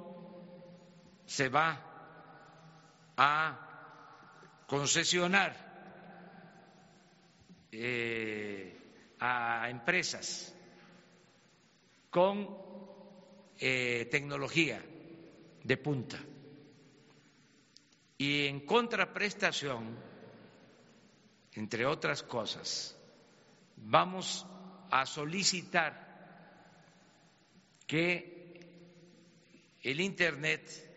[1.26, 1.84] se va
[3.14, 5.68] a concesionar
[7.72, 8.74] eh,
[9.20, 10.54] a empresas
[12.10, 12.48] con
[13.58, 14.82] eh, tecnología
[15.64, 16.18] de punta.
[18.16, 19.96] Y en contraprestación,
[21.52, 22.96] entre otras cosas,
[23.76, 24.46] vamos
[24.90, 26.08] a solicitar
[27.86, 28.38] que
[29.82, 30.88] el Internet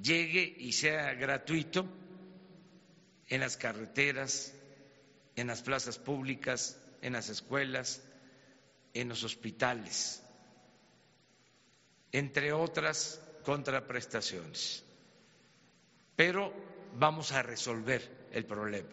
[0.00, 1.86] llegue y sea gratuito
[3.28, 4.54] en las carreteras,
[5.36, 8.02] en las plazas públicas, en las escuelas,
[8.94, 10.22] en los hospitales,
[12.10, 14.84] entre otras contraprestaciones.
[16.14, 16.52] Pero
[16.94, 18.90] vamos a resolver el problema.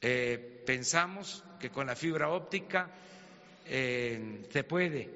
[0.00, 2.90] Eh, pensamos que con la fibra óptica
[3.66, 5.10] eh, se puede,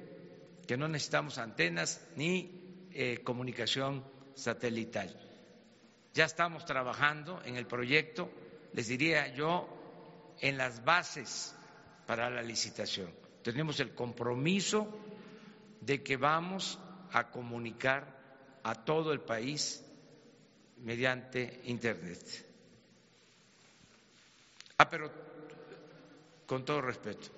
[0.67, 4.03] que no necesitamos antenas ni eh, comunicación
[4.35, 5.15] satelital.
[6.13, 8.31] Ya estamos trabajando en el proyecto,
[8.73, 9.67] les diría yo,
[10.41, 11.55] en las bases
[12.07, 13.11] para la licitación.
[13.49, 14.87] Tenemos el compromiso
[15.81, 16.77] de que vamos
[17.11, 18.05] a comunicar
[18.61, 19.83] a todo el país
[20.83, 22.45] mediante Internet.
[24.77, 25.11] Ah, pero
[26.45, 27.29] con todo respeto,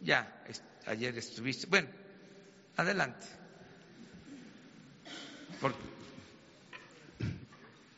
[0.00, 0.42] ya
[0.86, 1.66] ayer estuviste.
[1.66, 1.88] Bueno,
[2.78, 3.26] adelante.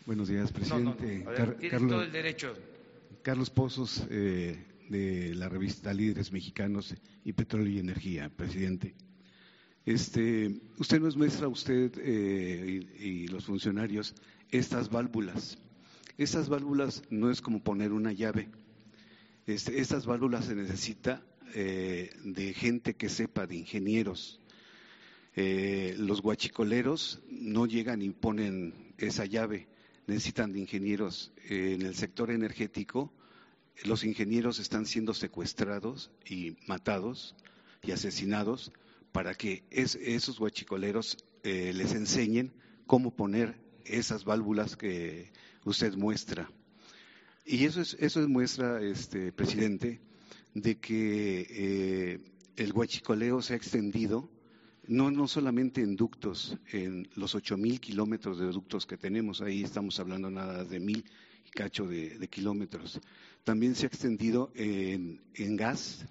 [0.07, 1.25] Buenos días, presidente.
[1.71, 2.53] Carlos, todo el derecho.
[3.23, 4.59] Carlos Pozos, eh,
[4.91, 8.95] de la revista Líderes Mexicanos y Petróleo y Energía, presidente.
[9.87, 14.15] Este, usted nos muestra, usted eh, y, los funcionarios,
[14.51, 15.57] estas válvulas.
[16.19, 18.51] Estas válvulas no es como poner una llave.
[19.47, 21.25] Este, estas válvulas se necesita
[21.55, 24.41] eh, de gente que sepa, de ingenieros.
[25.35, 29.69] los guachicoleros no llegan y ponen esa llave
[30.11, 31.33] necesitan de ingenieros.
[31.49, 33.13] Eh, en el sector energético,
[33.85, 37.35] los ingenieros están siendo secuestrados y matados
[37.83, 38.73] y asesinados
[39.13, 42.53] para que esos guachicoleros eh, les enseñen
[42.87, 45.33] cómo poner esas válvulas que
[45.65, 46.51] usted muestra.
[47.45, 50.01] Y eso es, eso es muestra, este, presidente,
[50.55, 52.19] de que eh,
[52.57, 54.29] el guachicoleo se ha extendido
[54.87, 59.63] no, no solamente en ductos, en los ocho mil kilómetros de ductos que tenemos, ahí
[59.63, 61.05] estamos hablando nada de mil
[61.51, 63.01] cacho de, kilómetros.
[63.45, 65.21] También se ha extendido en,
[65.57, 66.07] gas,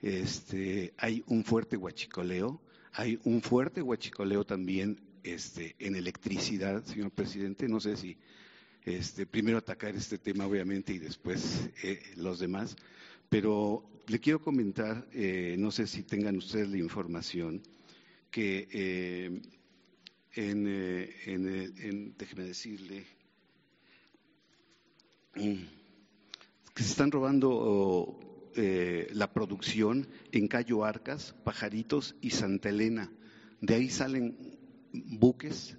[0.00, 2.60] este, hay un fuerte huachicoleo,
[2.92, 7.68] hay un fuerte huachicoleo también este, en electricidad, señor presidente.
[7.68, 8.16] No sé si
[8.84, 12.76] este, primero atacar este tema, obviamente, y después eh, los demás.
[13.28, 17.62] Pero le quiero comentar, eh, no sé si tengan ustedes la información,
[18.30, 19.40] que eh,
[20.34, 23.04] en, eh, en, déjeme decirle,
[25.34, 25.81] mm,
[26.74, 33.10] que se están robando eh, la producción en Cayo Arcas, Pajaritos y Santa Elena.
[33.60, 34.36] De ahí salen
[34.92, 35.76] buques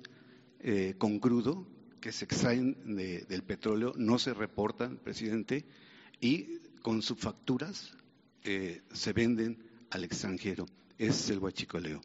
[0.98, 1.68] con crudo
[2.00, 5.66] que se extraen del petróleo, no se reportan, presidente,
[6.22, 7.98] y con sus facturas
[8.42, 10.66] se venden al extranjero.
[10.98, 12.02] Ese es el huachicoleo.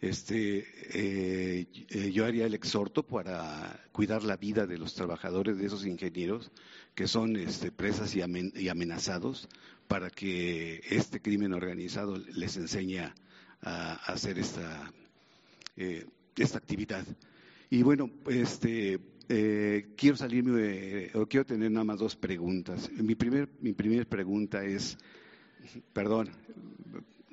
[0.00, 5.66] Este, eh, eh, yo haría el exhorto para cuidar la vida de los trabajadores, de
[5.66, 6.52] esos ingenieros
[6.94, 8.22] que son este, presas y,
[8.68, 9.48] amenazados,
[9.88, 12.98] para que este crimen organizado les enseñe
[13.62, 14.92] a, hacer esta,
[15.76, 16.06] eh,
[16.36, 17.04] esta actividad.
[17.70, 22.90] Y bueno, este, quiero salirme, o quiero tener nada más dos preguntas.
[22.92, 24.96] Mi primer, mi primera pregunta es,
[25.92, 26.30] perdón,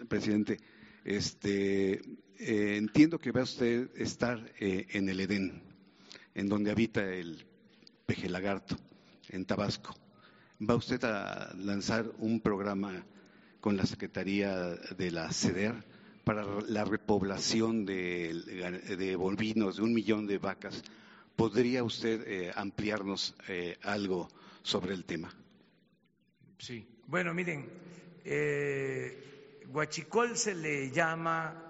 [0.08, 0.58] presidente,
[1.04, 2.02] este,
[2.40, 5.64] eh, entiendo que va usted estar eh, en el Edén,
[6.34, 7.46] en donde habita el
[8.06, 8.76] peje lagarto,
[9.30, 9.96] en Tabasco.
[10.62, 13.06] Va usted a lanzar un programa
[13.60, 14.56] con la Secretaría
[14.98, 15.74] de la CEDER
[16.24, 20.84] para la repoblación de, de de un millón de vacas.
[21.36, 23.36] ¿Podría usted eh, ampliarnos
[23.84, 24.30] algo
[24.62, 25.34] sobre el tema?
[26.58, 26.88] Sí.
[27.08, 27.70] Bueno, miren,
[29.68, 31.65] Huachicol se le llama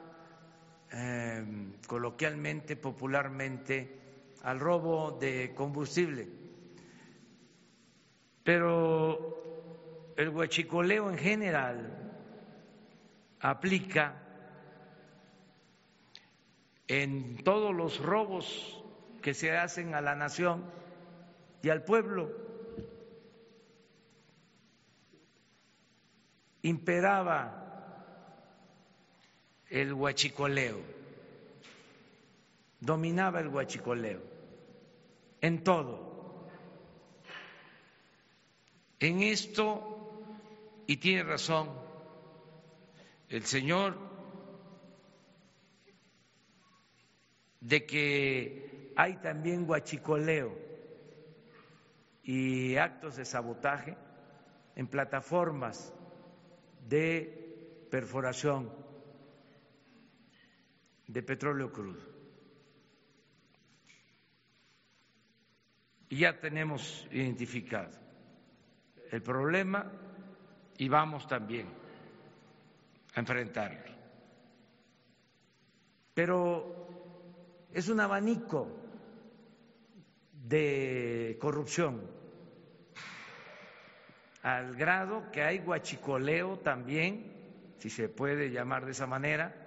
[0.97, 3.99] Em, coloquialmente, popularmente,
[4.43, 6.25] al robo de combustible.
[8.41, 12.13] Pero el huachicoleo en general
[13.41, 14.23] aplica
[16.87, 18.81] en todos los robos
[19.21, 20.63] que se hacen a la nación
[21.61, 22.31] y al pueblo.
[26.61, 27.64] Imperaba
[29.75, 30.77] el huachicoleo,
[32.79, 34.21] dominaba el huachicoleo
[35.41, 36.47] en todo.
[39.01, 40.23] En esto,
[40.87, 41.69] y tiene razón
[43.27, 43.97] el Señor,
[47.59, 50.57] de que hay también huachicoleo
[52.23, 53.97] y actos de sabotaje
[54.77, 55.93] en plataformas
[56.87, 58.84] de perforación
[61.07, 62.01] de petróleo crudo.
[66.09, 67.91] Y ya tenemos identificado
[69.11, 69.91] el problema
[70.77, 71.67] y vamos también
[73.15, 73.95] a enfrentarlo.
[76.13, 76.87] Pero
[77.73, 78.71] es un abanico
[80.31, 82.01] de corrupción,
[84.43, 87.33] al grado que hay guachicoleo también,
[87.79, 89.64] si se puede llamar de esa manera,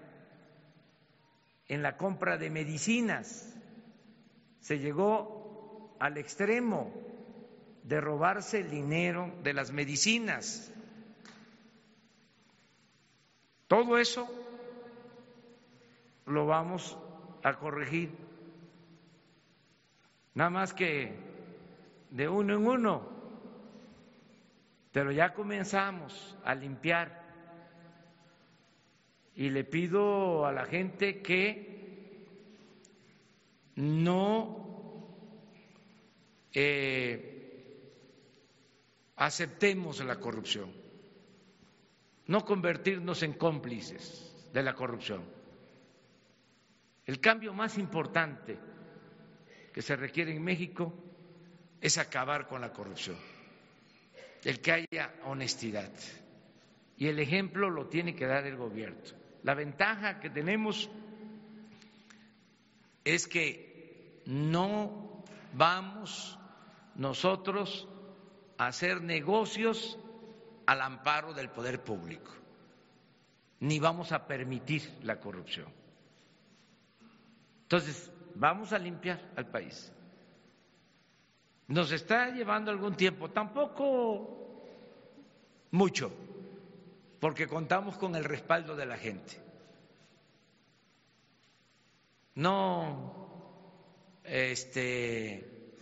[1.69, 3.55] en la compra de medicinas.
[4.61, 6.93] Se llegó al extremo
[7.85, 10.73] de robarse el dinero de las medicinas.
[13.67, 14.27] Todo eso
[16.27, 16.97] lo vamos
[17.43, 18.17] a corregir.
[20.35, 21.13] Nada más que
[22.11, 23.09] de uno en uno.
[24.93, 27.28] Pero ya comenzamos a limpiar
[29.39, 32.27] y le pido a la gente que
[33.77, 35.07] no
[36.53, 37.85] eh,
[39.15, 40.73] aceptemos la corrupción,
[42.27, 45.23] no convertirnos en cómplices de la corrupción.
[47.07, 48.59] El cambio más importante
[49.73, 50.93] que se requiere en México
[51.81, 53.17] es acabar con la corrupción,
[54.43, 55.93] el que haya honestidad.
[56.97, 59.28] Y el ejemplo lo tiene que dar el gobierno.
[59.43, 60.91] La ventaja que tenemos
[63.05, 65.25] es que no
[65.55, 66.39] vamos
[66.95, 67.89] nosotros
[68.59, 69.99] a hacer negocios
[70.67, 72.33] al amparo del poder público,
[73.61, 75.73] ni vamos a permitir la corrupción.
[77.63, 79.93] Entonces, vamos a limpiar al país.
[81.69, 84.39] Nos está llevando algún tiempo, tampoco
[85.71, 86.11] mucho,
[87.21, 89.41] porque contamos con el respaldo de la gente.
[92.35, 95.73] No este,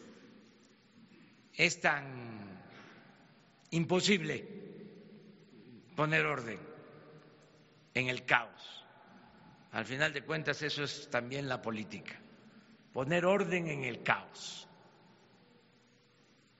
[1.55, 2.63] es tan
[3.71, 4.49] imposible
[5.95, 6.59] poner orden
[7.93, 8.85] en el caos.
[9.73, 12.19] Al final de cuentas eso es también la política,
[12.93, 14.67] poner orden en el caos.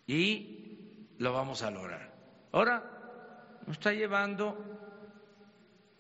[0.07, 2.13] Y lo vamos a lograr.
[2.53, 2.96] Ahora
[3.67, 4.57] nos está llevando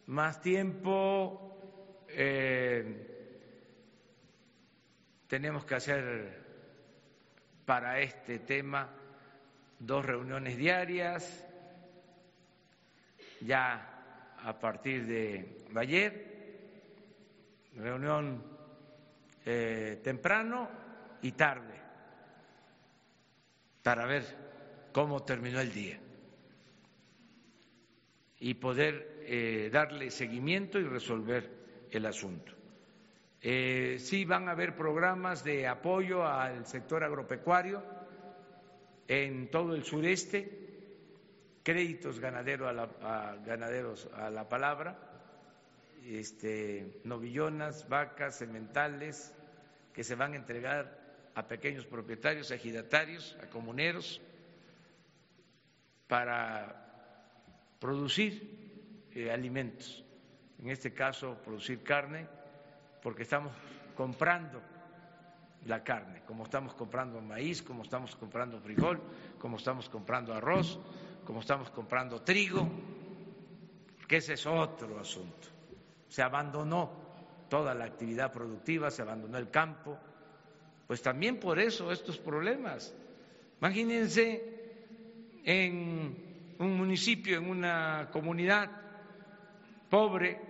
[0.07, 3.13] más tiempo, eh,
[5.27, 6.47] tenemos que hacer
[7.65, 8.89] para este tema
[9.81, 11.45] dos reuniones diarias,
[13.41, 16.37] ya a partir de ayer,
[17.75, 18.45] reunión
[19.45, 20.71] eh, temprano
[21.21, 21.75] y tarde,
[23.83, 24.25] para ver
[24.93, 26.01] cómo terminó el día
[28.39, 31.51] y poder eh, darle seguimiento y resolver
[31.91, 32.53] el asunto.
[33.41, 37.83] Eh, sí van a haber programas de apoyo al sector agropecuario
[39.09, 40.67] en todo el sureste,
[41.63, 44.99] créditos ganadero a ganaderos a la palabra,
[46.05, 49.35] este, novillonas, vacas, sementales,
[49.93, 54.21] que se van a entregar a pequeños propietarios, a ejidatarios, a comuneros,
[56.07, 56.86] para
[57.79, 60.05] producir eh, alimentos,
[60.59, 62.27] en este caso producir carne,
[63.03, 63.53] porque estamos
[63.95, 64.61] comprando
[65.67, 69.01] la carne, como estamos comprando maíz, como estamos comprando frijol,
[69.39, 70.79] como estamos comprando arroz,
[71.25, 72.69] como estamos comprando trigo,
[74.07, 75.49] que ese es otro asunto.
[76.09, 76.91] Se abandonó
[77.49, 79.99] toda la actividad productiva, se abandonó el campo,
[80.87, 82.95] pues también por eso estos problemas.
[83.61, 84.57] Imagínense
[85.45, 86.26] en
[86.59, 88.71] un municipio, en una comunidad
[89.91, 90.41] pobre,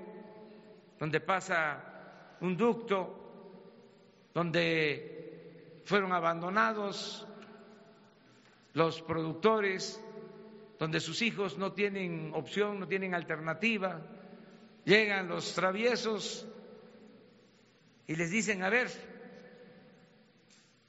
[0.99, 7.27] donde pasa un ducto, donde fueron abandonados
[8.75, 10.01] los productores
[10.79, 14.03] donde sus hijos no tienen opción, no tienen alternativa,
[14.85, 16.47] llegan los traviesos
[18.07, 18.91] y les dicen, a ver,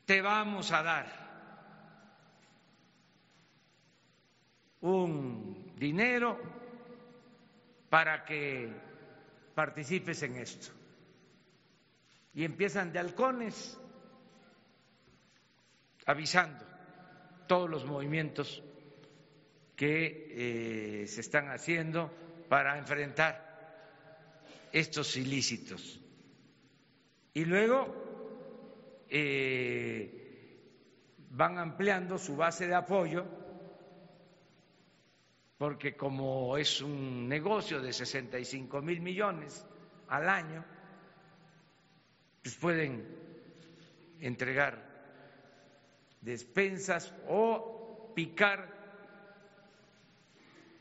[0.05, 1.26] te vamos a dar
[4.87, 6.39] un dinero
[7.89, 8.69] para que
[9.53, 10.73] participes en esto.
[12.33, 13.77] Y empiezan de halcones
[16.05, 16.63] avisando
[17.47, 18.63] todos los movimientos
[19.75, 22.11] que eh, se están haciendo
[22.49, 23.47] para enfrentar
[24.71, 26.01] estos ilícitos.
[27.33, 30.17] Y luego eh,
[31.31, 33.25] van ampliando su base de apoyo,
[35.57, 39.65] porque como es un negocio de 65 mil millones
[40.07, 40.63] al año,
[42.43, 43.05] pues pueden
[44.19, 44.87] entregar
[46.21, 48.77] despensas o picar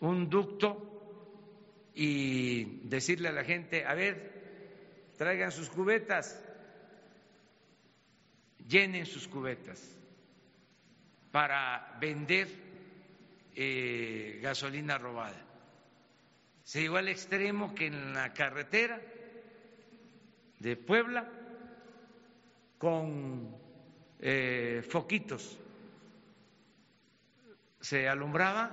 [0.00, 0.92] un ducto
[1.94, 6.42] y decirle a la gente, a ver, traigan sus cubetas,
[8.68, 9.82] llenen sus cubetas
[11.32, 12.65] para vender
[13.56, 15.42] eh, gasolina robada.
[16.62, 19.00] Se llegó al extremo que en la carretera
[20.58, 21.26] de Puebla,
[22.78, 23.56] con
[24.20, 25.58] eh, foquitos,
[27.80, 28.70] se alumbraba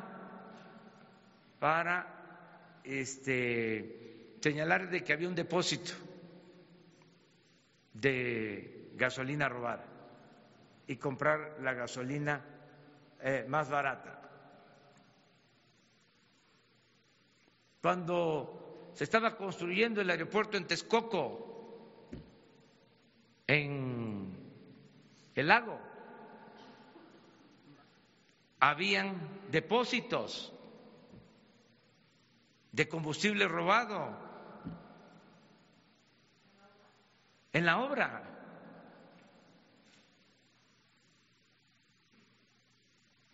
[1.60, 5.94] para este, señalar de que había un depósito
[7.94, 9.86] de gasolina robada
[10.88, 12.44] y comprar la gasolina
[13.22, 14.23] eh, más barata.
[17.84, 22.08] Cuando se estaba construyendo el aeropuerto en Texcoco,
[23.46, 24.38] en
[25.36, 25.78] el lago,
[28.62, 29.18] habían
[29.52, 30.54] depósitos
[32.72, 34.18] de combustible robado
[37.52, 38.24] en la obra.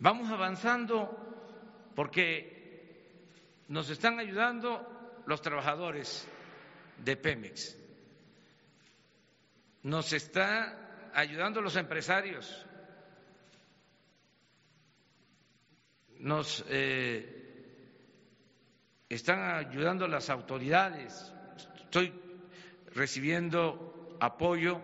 [0.00, 2.59] Vamos avanzando porque
[3.70, 6.26] nos están ayudando los trabajadores
[7.04, 7.78] de Pemex,
[9.84, 12.66] nos está ayudando los empresarios,
[16.18, 17.84] nos eh,
[19.08, 21.32] están ayudando las autoridades.
[21.76, 22.12] Estoy
[22.92, 24.80] recibiendo apoyo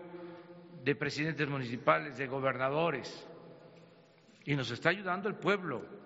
[0.85, 3.27] de presidentes municipales, de gobernadores,
[4.45, 5.96] y nos está ayudando el pueblo.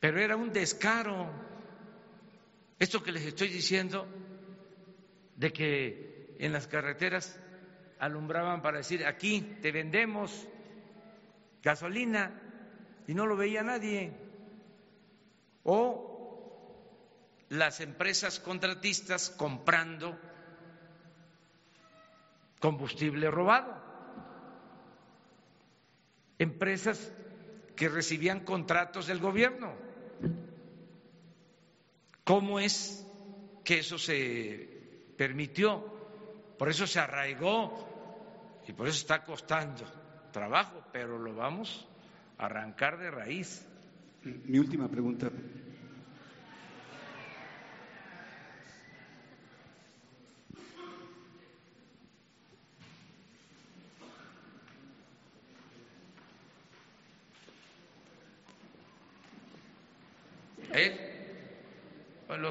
[0.00, 1.30] Pero era un descaro
[2.78, 4.06] esto que les estoy diciendo
[5.36, 7.38] de que en las carreteras
[7.98, 10.46] alumbraban para decir, aquí te vendemos
[11.62, 12.38] gasolina
[13.06, 14.12] y no lo veía nadie.
[15.62, 16.12] O
[17.48, 20.18] las empresas contratistas comprando
[22.60, 23.74] combustible robado.
[26.38, 27.10] Empresas
[27.74, 29.85] que recibían contratos del gobierno.
[32.24, 33.06] ¿Cómo es
[33.64, 35.84] que eso se permitió?
[36.58, 39.84] Por eso se arraigó y por eso está costando
[40.32, 41.86] trabajo, pero lo vamos
[42.38, 43.66] a arrancar de raíz.
[44.22, 45.30] Mi última pregunta,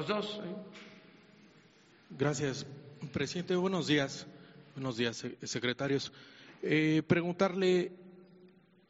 [0.06, 0.40] dos.
[2.10, 2.66] Gracias,
[3.12, 3.56] presidente.
[3.56, 4.26] Buenos días.
[4.74, 6.12] Buenos días, secretarios.
[6.62, 7.92] Eh, preguntarle,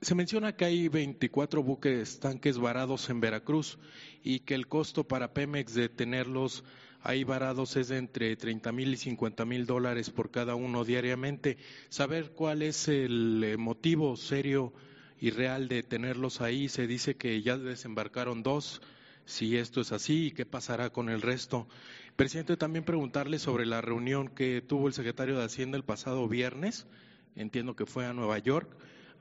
[0.01, 3.79] se menciona que hay 24 buques tanques varados en Veracruz
[4.23, 6.65] y que el costo para Pemex de tenerlos
[7.03, 11.57] ahí varados es de entre 30 mil y 50 mil dólares por cada uno diariamente.
[11.89, 14.73] Saber cuál es el eh, motivo serio
[15.19, 16.69] y real de tenerlos ahí.
[16.69, 18.83] Se dice que ya desembarcaron dos
[19.27, 21.69] si esto es así y qué pasará con el resto.
[22.15, 26.87] Presidente, también preguntarle sobre la reunión que tuvo el secretario de Hacienda el pasado viernes,
[27.35, 28.75] entiendo que fue a Nueva York,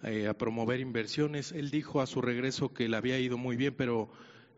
[0.04, 1.52] eh, a promover inversiones.
[1.52, 4.10] Él dijo a su regreso que le había ido muy bien, pero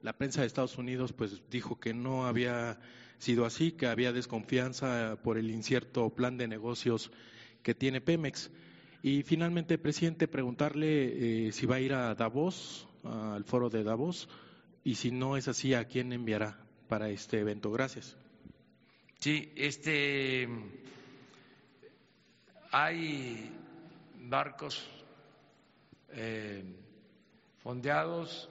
[0.04, 2.80] la prensa de Estados Unidos pues dijo que no había
[3.18, 7.12] sido así, que había desconfianza por el incierto plan de negocios
[7.64, 8.52] que tiene Pemex.
[9.02, 14.28] Y finalmente, presidente, preguntarle eh, si va a ir a Davos, al foro de Davos,
[14.88, 16.57] y si no es así, ¿a quién enviará
[16.88, 17.69] para este evento?
[17.73, 18.15] Gracias.
[19.19, 20.47] Sí, este
[22.71, 23.51] hay
[24.15, 24.88] barcos
[26.11, 26.63] eh,
[27.57, 28.49] fondeados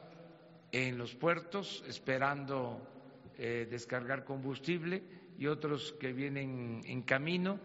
[0.73, 2.87] en los puertos esperando
[3.39, 5.03] eh, descargar combustible
[5.39, 7.59] y otros que vienen en camino.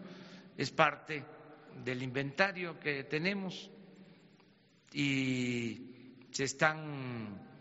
[0.56, 1.22] Es parte
[1.84, 3.70] del inventario que tenemos
[4.94, 7.51] y se están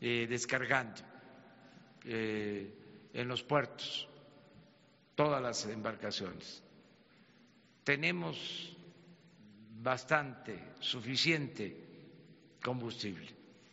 [0.00, 1.02] eh, descargando
[2.04, 2.72] eh,
[3.12, 4.08] en los puertos
[5.14, 6.62] todas las embarcaciones.
[7.84, 8.74] Tenemos
[9.82, 11.76] bastante, suficiente
[12.62, 13.28] combustible.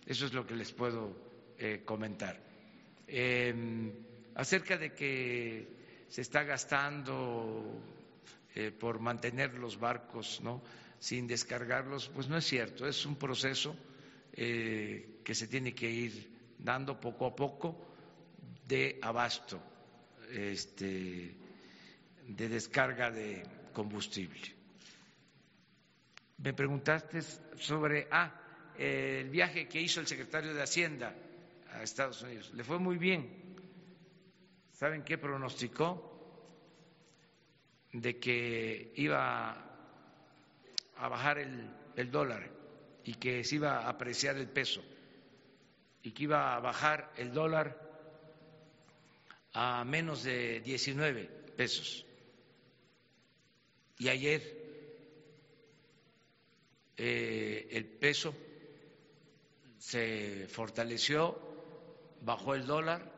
[0.05, 1.15] Eso es lo que les puedo
[1.57, 2.37] eh, comentar.
[3.07, 3.91] Em,
[4.35, 5.67] acerca de que
[6.09, 7.81] se está gastando
[8.79, 10.63] por mantener los barcos ¿no?
[10.99, 13.75] sin descargarlos, pues no es cierto, es un proceso
[15.27, 17.75] que se tiene que ir dando poco a poco
[18.65, 19.59] de abasto,
[20.31, 21.35] este,
[22.29, 24.55] de descarga de combustible.
[26.37, 27.21] Me preguntaste
[27.57, 28.39] sobre, ah,
[28.77, 31.13] el viaje que hizo el secretario de Hacienda
[31.73, 32.53] a Estados Unidos.
[32.53, 33.27] Le fue muy bien.
[34.71, 35.91] ¿Saben qué pronosticó?
[37.91, 39.51] De que iba
[40.95, 42.49] a bajar el, el dólar
[43.03, 44.81] y que se iba a apreciar el peso
[46.07, 47.77] y que iba a bajar el dólar
[49.51, 51.25] a menos de 19
[51.57, 52.05] pesos.
[53.99, 54.41] Y ayer
[56.95, 58.33] eh, el peso
[59.77, 61.37] se fortaleció,
[62.21, 63.11] bajó el dólar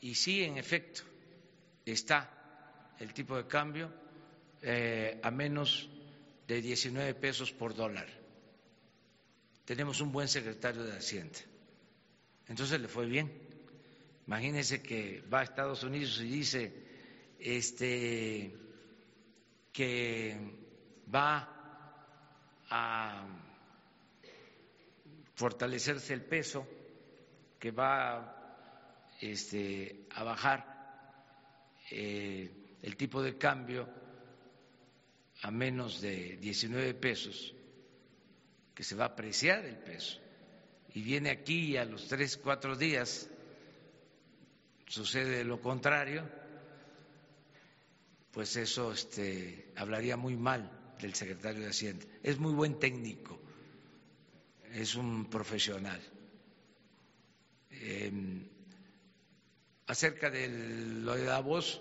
[0.00, 1.02] y sí, en efecto,
[1.84, 3.92] está el tipo de cambio
[4.62, 5.88] eh, a menos
[6.46, 8.06] de 19 pesos por dólar.
[9.64, 11.40] Tenemos un buen secretario de Hacienda.
[12.48, 13.30] Entonces le fue bien.
[14.26, 16.72] Imagínense que va a Estados Unidos y dice
[17.38, 18.54] este,
[19.72, 20.36] que
[21.14, 21.48] va
[22.70, 23.26] a
[25.34, 26.66] fortalecerse el peso,
[27.58, 30.78] que va este, a bajar
[31.90, 32.50] eh,
[32.82, 33.88] el tipo de cambio
[35.42, 37.54] a menos de 19 pesos,
[38.74, 40.20] que se va a apreciar el peso,
[40.94, 43.28] y viene aquí y a los tres, cuatro días
[44.86, 46.28] sucede lo contrario,
[48.32, 50.70] pues eso este, hablaría muy mal
[51.00, 52.06] del secretario de Hacienda.
[52.22, 53.38] Es muy buen técnico,
[54.72, 56.00] es un profesional.
[57.70, 58.44] Em,
[59.86, 61.80] acerca de lo de Davos,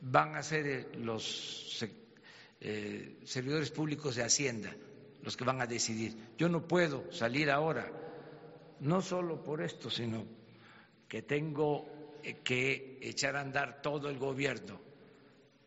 [0.00, 1.84] van a ser eh, los
[2.60, 4.74] eh, servidores públicos de Hacienda
[5.22, 6.16] los que van a decidir.
[6.36, 7.90] Yo no puedo salir ahora,
[8.80, 10.24] no solo por esto, sino
[11.08, 14.80] que tengo eh, que echar a andar todo el gobierno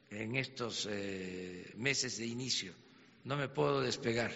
[0.10, 2.74] en estos eh, meses de inicio.
[3.24, 4.32] No me puedo despegar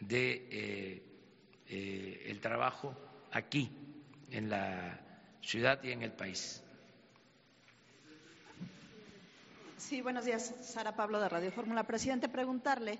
[0.00, 2.94] de eh, el trabajo
[3.30, 3.70] aquí
[4.30, 5.00] en la
[5.40, 6.62] ciudad y en el país.
[9.78, 10.54] Sí, buenos días.
[10.62, 11.82] Sara Pablo de Radio Fórmula.
[11.84, 12.98] Presidente, preguntarle,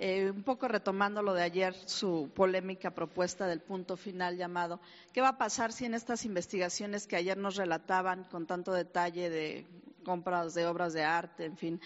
[0.00, 4.80] un poco retomando lo de ayer, su polémica propuesta del punto final llamado,
[5.12, 9.28] ¿qué va a pasar si en estas investigaciones que ayer nos relataban con tanto detalle
[9.28, 9.66] de
[10.08, 11.80] compras de obras de arte, en fin.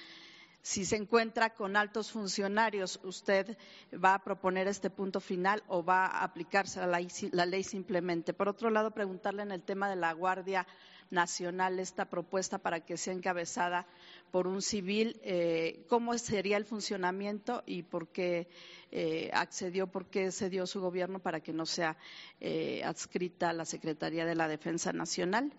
[0.63, 3.59] Si se encuentra con altos funcionarios, ¿usted
[3.93, 8.33] va a proponer este punto final o va a aplicarse la ley simplemente?
[8.33, 10.69] Por otro lado, preguntarle en el tema de la Guardia
[11.11, 13.86] Nacional esta propuesta para que sea encabezada
[14.30, 18.48] por un civil, eh, ¿cómo sería el funcionamiento y por qué
[18.90, 21.96] eh, accedió, por qué cedió su gobierno para que no sea
[22.40, 25.53] eh, adscrita a la Secretaría de la Defensa Nacional?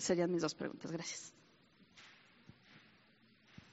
[0.00, 0.90] serían mis dos preguntas.
[0.90, 1.34] Gracias.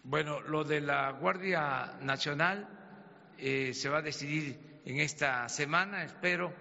[0.03, 2.67] Bueno, lo de la Guardia Nacional
[3.37, 6.03] se va a decidir en esta semana.
[6.03, 6.53] Espero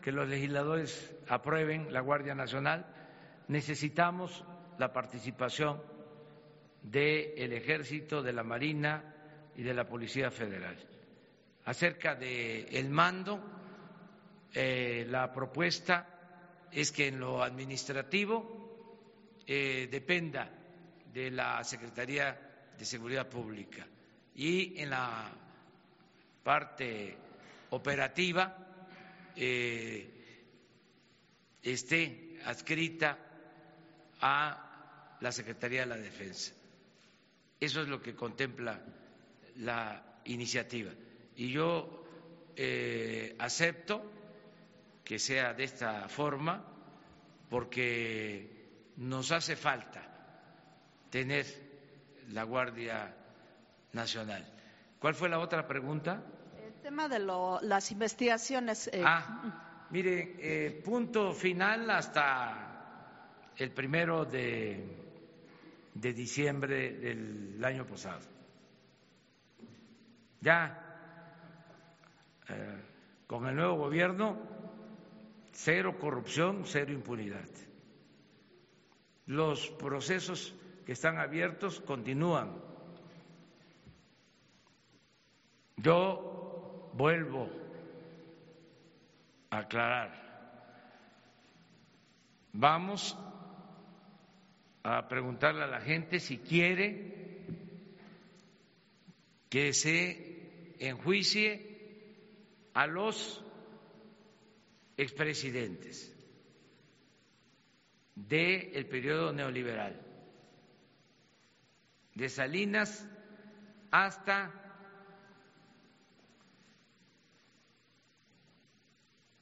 [0.00, 2.86] que los legisladores aprueben la Guardia Nacional.
[3.50, 4.44] Necesitamos
[4.78, 5.82] la participación
[6.82, 9.12] del Ejército, de la Marina
[9.56, 10.76] y de la Policía Federal.
[11.64, 13.40] Acerca del mando,
[14.54, 20.48] eh, la propuesta es que en lo administrativo eh, dependa
[21.12, 23.84] de la Secretaría de Seguridad Pública
[24.36, 25.28] y en la
[26.44, 27.16] parte
[27.70, 28.56] operativa
[29.34, 30.08] eh,
[31.64, 33.26] esté adscrita
[34.20, 36.52] a la Secretaría de la Defensa.
[37.58, 38.80] Eso es lo que contempla
[39.56, 40.90] la iniciativa.
[41.36, 42.04] Y yo
[42.56, 44.02] eh, acepto
[45.04, 46.64] que sea de esta forma
[47.48, 50.02] porque nos hace falta
[51.10, 51.46] tener
[52.28, 53.14] la Guardia
[53.92, 54.46] Nacional.
[54.98, 56.22] ¿Cuál fue la otra pregunta?
[56.64, 58.88] El tema de las investigaciones.
[58.92, 62.69] Eh, ah, mire, eh, punto final hasta
[63.56, 64.84] el primero de,
[65.94, 68.20] de diciembre del año pasado.
[70.40, 70.90] Ya
[72.48, 72.82] eh,
[73.26, 74.38] con el nuevo gobierno,
[75.52, 77.48] cero corrupción, cero impunidad.
[79.26, 82.60] Los procesos que están abiertos continúan.
[85.76, 87.48] Yo vuelvo
[89.50, 90.20] a aclarar.
[92.52, 93.16] Vamos
[94.82, 97.20] a preguntarle a la gente si quiere
[99.48, 101.70] que se enjuicie
[102.72, 103.44] a los
[104.96, 106.16] expresidentes
[108.14, 110.00] del periodo neoliberal,
[112.14, 113.06] de Salinas
[113.90, 114.52] hasta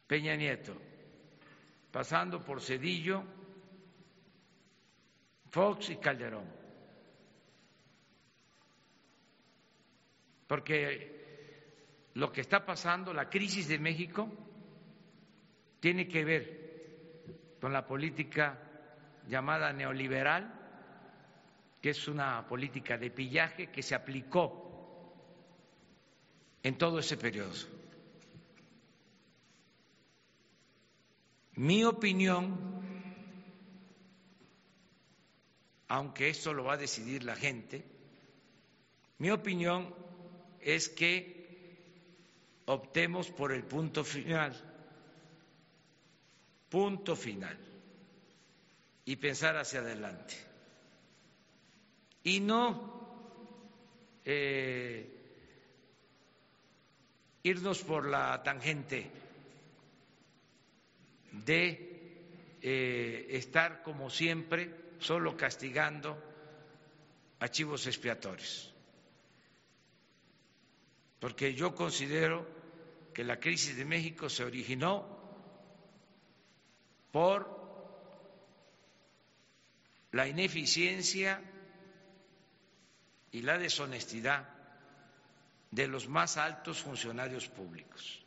[0.06, 0.74] Peña Nieto,
[1.92, 3.24] pasando por Cedillo,
[5.50, 6.44] Fox y Calderón.
[10.46, 14.28] Porque lo que está pasando, la crisis de México,
[15.80, 18.58] tiene que ver con la política
[19.28, 20.54] llamada neoliberal,
[21.80, 24.68] que es una política de pillaje que se aplicó
[26.62, 27.54] en todo ese periodo.
[31.54, 32.77] Mi opinión,
[35.88, 37.82] aunque esto lo va a decidir la gente,
[39.18, 39.94] mi opinión
[40.60, 41.38] es que
[42.66, 44.54] optemos por el punto final,
[46.68, 47.58] punto final,
[49.06, 50.34] y pensar hacia adelante.
[52.22, 52.98] Y no
[54.26, 55.08] eh,
[57.42, 59.10] irnos por la tangente
[61.32, 66.16] de eh, estar como siempre solo castigando
[67.40, 68.72] archivos expiatorios.
[71.20, 72.46] Porque yo considero
[73.12, 75.18] que la crisis de México se originó
[77.10, 77.58] por
[80.12, 81.42] la ineficiencia
[83.32, 84.48] y la deshonestidad
[85.70, 88.24] de los más altos funcionarios públicos.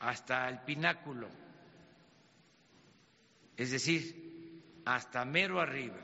[0.00, 1.28] Hasta el pináculo,
[3.56, 5.96] es decir, hasta mero arriba.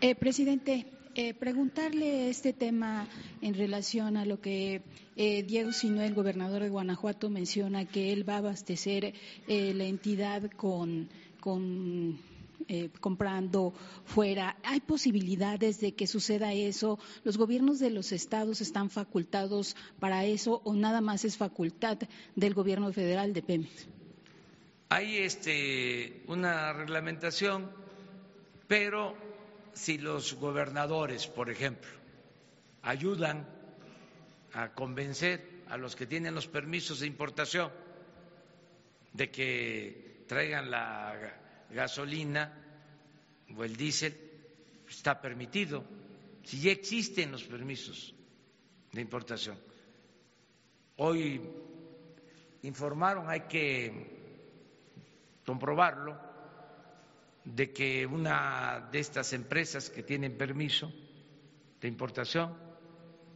[0.00, 3.08] Eh, presidente, eh, preguntarle este tema
[3.42, 4.82] en relación a lo que
[5.16, 9.14] eh, Diego Sinue, el gobernador de Guanajuato, menciona que él va a abastecer
[9.48, 11.08] la entidad con,
[13.00, 14.58] comprando fuera.
[14.62, 17.00] ¿Hay posibilidades de que suceda eso?
[17.24, 21.98] ¿Los gobiernos de los estados están facultados para eso o nada más es facultad
[22.36, 23.88] del gobierno federal de Pemex?
[24.90, 27.68] Hay este, una reglamentación,
[28.68, 29.27] pero
[29.78, 31.88] si los gobernadores, por ejemplo,
[32.82, 33.48] ayudan
[34.52, 37.70] a convencer a los que tienen los permisos de importación
[39.12, 41.14] de que traigan la
[41.70, 42.52] gasolina
[43.56, 44.18] o el diésel,
[44.88, 45.84] está permitido,
[46.42, 48.12] si ya existen los permisos
[48.92, 49.58] de importación.
[50.96, 51.40] Hoy
[52.62, 53.92] informaron, hay que
[55.46, 56.27] comprobarlo,
[57.54, 60.92] de que una de estas empresas que tienen permiso
[61.80, 62.54] de importación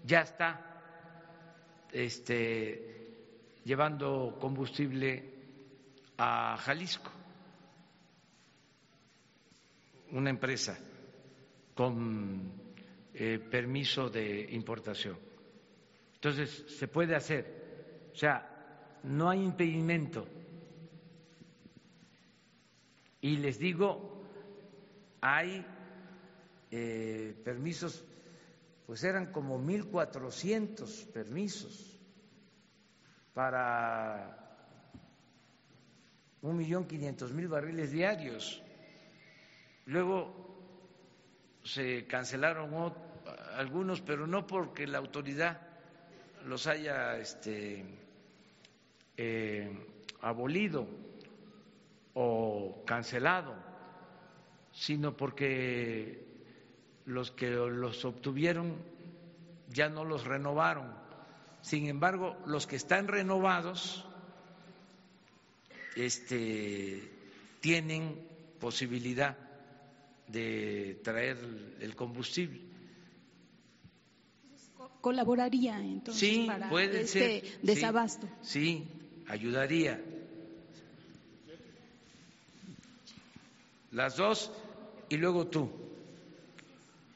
[0.04, 5.32] ya está este, llevando combustible
[6.18, 7.10] a Jalisco,
[10.10, 10.78] una empresa
[11.74, 12.52] con
[13.14, 15.18] eh, permiso de importación.
[16.14, 20.26] Entonces, se puede hacer, o sea, no hay impedimento
[23.22, 24.20] y les digo,
[25.20, 25.64] hay
[26.72, 28.04] eh, permisos,
[28.84, 32.00] pues eran como 1.400 permisos
[33.32, 34.38] para
[36.42, 38.60] un millón quinientos mil barriles diarios.
[39.86, 40.42] Luego
[41.62, 42.92] se cancelaron
[43.56, 45.60] algunos, pero no porque la autoridad
[46.44, 47.84] los haya este,
[49.16, 49.70] eh,
[50.22, 51.11] abolido
[52.14, 53.54] o cancelado,
[54.72, 56.24] sino porque
[57.06, 58.76] los que los obtuvieron
[59.68, 61.02] ya no los renovaron
[61.62, 64.04] Sin embargo, los que están renovados
[65.94, 67.08] este,
[67.60, 68.26] tienen
[68.58, 69.36] posibilidad
[70.26, 71.38] de traer
[71.80, 72.60] el combustible.
[75.00, 78.28] ¿Colaboraría entonces para este desabasto?
[78.42, 78.86] sí,
[79.28, 80.00] ayudaría.
[83.93, 84.51] Las dos
[85.11, 85.70] y luego tú.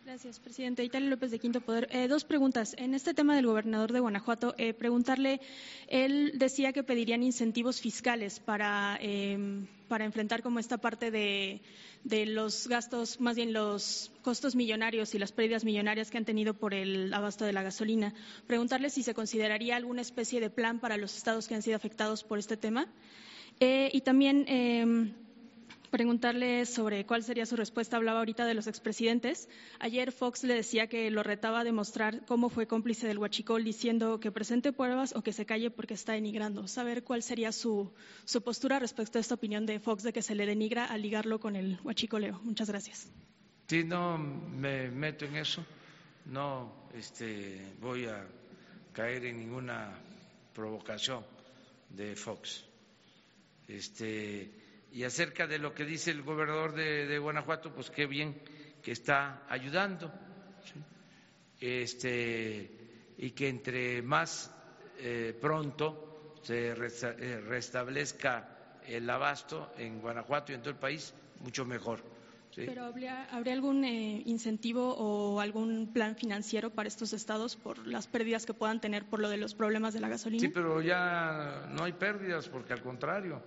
[0.05, 0.85] Gracias, presidente.
[0.85, 1.89] Italia López de Quinto Poder.
[1.91, 2.77] Eh, dos preguntas.
[2.79, 5.41] En este tema del gobernador de Guanajuato, eh, preguntarle,
[5.89, 11.61] él decía que pedirían incentivos fiscales para, em, para enfrentar como esta parte de,
[12.05, 16.55] de, los gastos, más bien los costos millonarios y las pérdidas millonarias que han tenido
[16.55, 18.14] por el abasto de la gasolina.
[18.47, 22.22] Preguntarle si se consideraría alguna especie de plan para los estados que han sido afectados
[22.22, 22.87] por este tema.
[23.59, 25.14] Eh, y también em,
[25.97, 27.97] preguntarle sobre cuál sería su respuesta.
[27.97, 29.49] Hablaba ahorita de los expresidentes.
[29.78, 34.20] Ayer Fox le decía que lo retaba a demostrar cómo fue cómplice del huachicol, diciendo
[34.20, 36.68] que presente pruebas o que se calle porque está denigrando.
[36.68, 37.90] Saber cuál sería su,
[38.26, 41.40] su postura respecto a esta opinión de Fox de que se le denigra al ligarlo
[41.40, 42.40] con el huachicoleo.
[42.42, 43.09] Muchas gracias.
[43.66, 45.64] Sí, no me meto en eso.
[46.26, 48.22] No este, voy a
[48.92, 49.99] caer en ninguna
[50.53, 51.24] provocación
[51.88, 52.66] de Fox.
[53.66, 58.41] Este, y acerca de lo que dice el gobernador de, Guanajuato, pues qué bien
[58.82, 60.12] que está ayudando.
[61.61, 64.51] Este, y que entre más
[64.99, 71.64] eh, pronto se eh, restablezca el abasto en Guanajuato y en todo el país, mucho
[71.64, 72.03] mejor.
[72.55, 78.47] ¿Pero habría, algún eh, incentivo o algún plan financiero para estos estados por las pérdidas
[78.47, 80.41] que puedan tener por lo de los problemas de la gasolina?
[80.41, 83.43] Sí, pero ya no hay pérdidas porque al contrario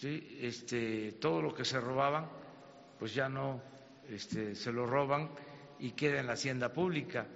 [0.00, 0.38] ¿sí?
[0.40, 2.28] este, todo lo que se robaban,
[2.98, 3.62] pues ya no
[4.08, 5.30] este, se lo roban
[5.78, 7.26] y queda en la hacienda pública,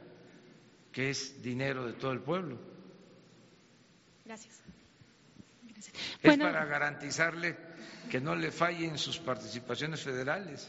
[0.93, 2.59] que es dinero de todo el pueblo.
[4.25, 4.61] Gracias.
[6.23, 7.57] Es para garantizarle
[8.11, 10.69] que no le fallen sus participaciones federales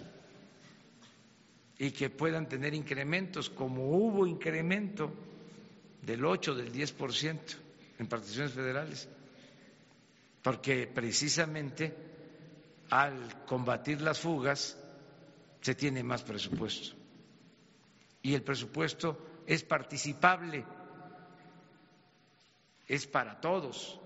[1.78, 5.12] y que puedan tener incrementos, como hubo incremento
[6.02, 7.40] del 8, del 10%
[8.00, 9.10] en participaciones federales
[10.42, 11.96] porque precisamente
[12.90, 14.78] al combatir las fugas
[15.62, 16.96] se tiene más presupuesto.
[18.24, 20.66] Y el presupuesto es participable,
[22.88, 24.00] es para todos,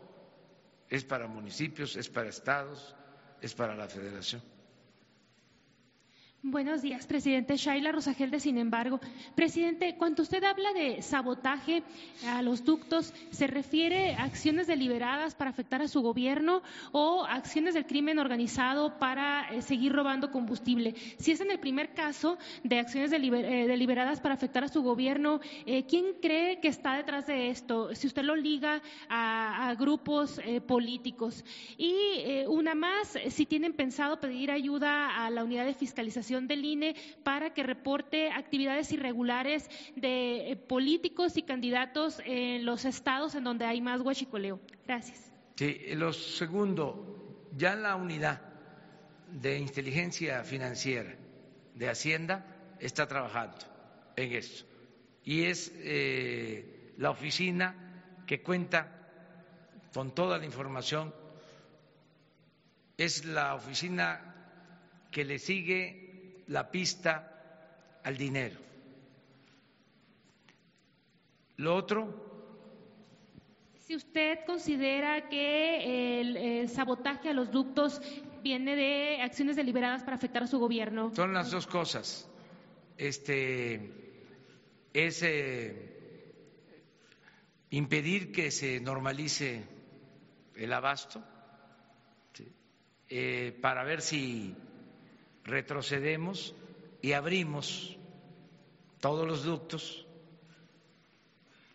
[0.89, 2.95] es para municipios, es para estados,
[3.41, 4.41] es para la federación.
[6.47, 7.57] Buenos días, presidente.
[7.57, 8.99] Shaila Rosagelde, sin embargo.
[9.33, 11.81] Presidente, cuando usted habla de sabotaje
[12.27, 17.73] a los ductos, ¿se refiere a acciones deliberadas para afectar a su gobierno o acciones
[17.73, 20.93] del crimen organizado para eh, seguir robando combustible?
[21.17, 23.17] Si es en el primer caso de acciones eh,
[23.67, 27.95] deliberadas para afectar a su gobierno, eh, ¿quién cree que está detrás de esto?
[27.95, 31.43] Si usted lo liga a, grupos políticos.
[31.77, 36.95] Y una más, si tienen pensado pedir ayuda a la unidad de fiscalización del INE
[37.23, 43.65] para que reporte actividades irregulares de eh, políticos y candidatos en los estados en donde
[43.65, 44.59] hay más huachicoleo.
[44.85, 45.31] Gracias.
[45.55, 48.41] Sí, lo segundo, ya la unidad
[49.31, 51.15] de inteligencia financiera
[51.73, 52.45] de Hacienda
[52.79, 53.57] está trabajando
[54.15, 54.65] en esto
[55.25, 58.91] y es eh, la oficina que cuenta
[59.93, 61.13] con toda la información,
[62.97, 64.35] es la oficina
[65.11, 66.04] que le sigue
[66.47, 68.59] la pista al dinero.
[71.57, 72.23] Lo otro.
[73.79, 78.01] Si usted considera que el, sabotaje a los ductos
[78.43, 81.11] viene de acciones deliberadas para afectar a su gobierno.
[81.15, 82.27] Son las dos cosas.
[82.97, 83.91] Este
[84.93, 85.95] es eh,
[87.69, 89.63] impedir que se normalice
[90.55, 91.23] el abasto
[93.07, 94.55] eh, para ver si
[95.45, 96.55] retrocedemos
[97.01, 97.97] y abrimos
[98.99, 100.05] todos los ductos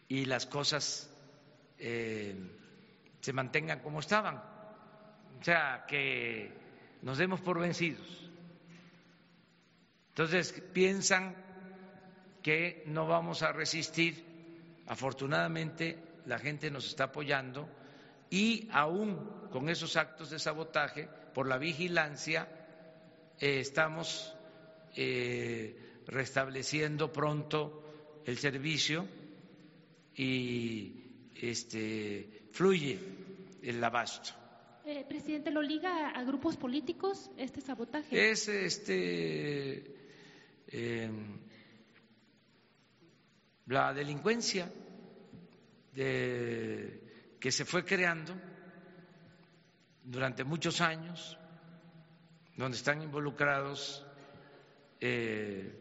[0.09, 1.09] y las cosas
[1.79, 2.35] eh,
[3.21, 4.37] se mantengan como estaban.
[5.41, 6.53] O sea, que
[7.03, 8.31] nos demos por vencidos.
[10.09, 11.37] Entonces piensan
[12.43, 14.27] que no vamos a resistir.
[14.89, 17.69] Afortunadamente la gente nos está apoyando
[18.29, 22.49] y aún con esos actos de sabotaje, por la vigilancia,
[23.41, 24.35] eh, estamos
[24.97, 29.09] eh, restableciendo pronto el servicio
[30.15, 30.93] y
[31.35, 32.99] este, fluye
[33.63, 34.33] el abasto.
[34.85, 38.31] Eh, presidente, ¿lo liga a grupos políticos este sabotaje?
[38.31, 39.85] Es este
[40.69, 41.39] em,
[43.67, 44.71] la delincuencia
[45.95, 48.35] que se fue creando
[50.05, 51.39] durante muchos años,
[52.61, 54.05] donde están involucrados
[55.01, 55.73] eh,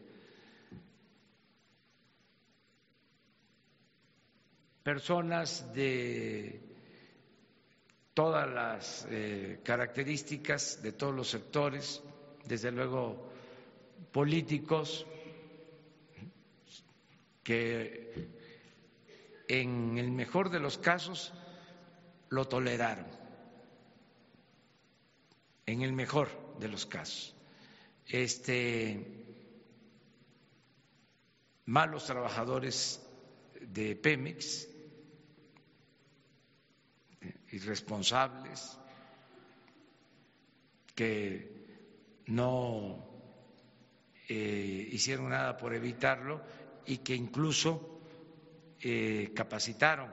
[4.82, 6.58] personas de
[8.14, 12.02] todas las eh, características de todos los sectores,
[12.46, 13.30] desde luego
[14.10, 15.06] políticos,
[17.42, 18.26] que
[19.48, 21.34] en el mejor de los casos
[22.30, 23.06] lo toleraron,
[25.66, 27.34] en el mejor de los casos.
[28.06, 29.24] Este,
[31.66, 33.00] malos trabajadores
[33.60, 34.68] de Pemex,
[37.52, 38.78] irresponsables,
[40.94, 41.60] que
[42.26, 43.04] no
[44.28, 46.40] eh, hicieron nada por evitarlo
[46.86, 48.00] y que incluso
[48.80, 50.10] eh, capacitaron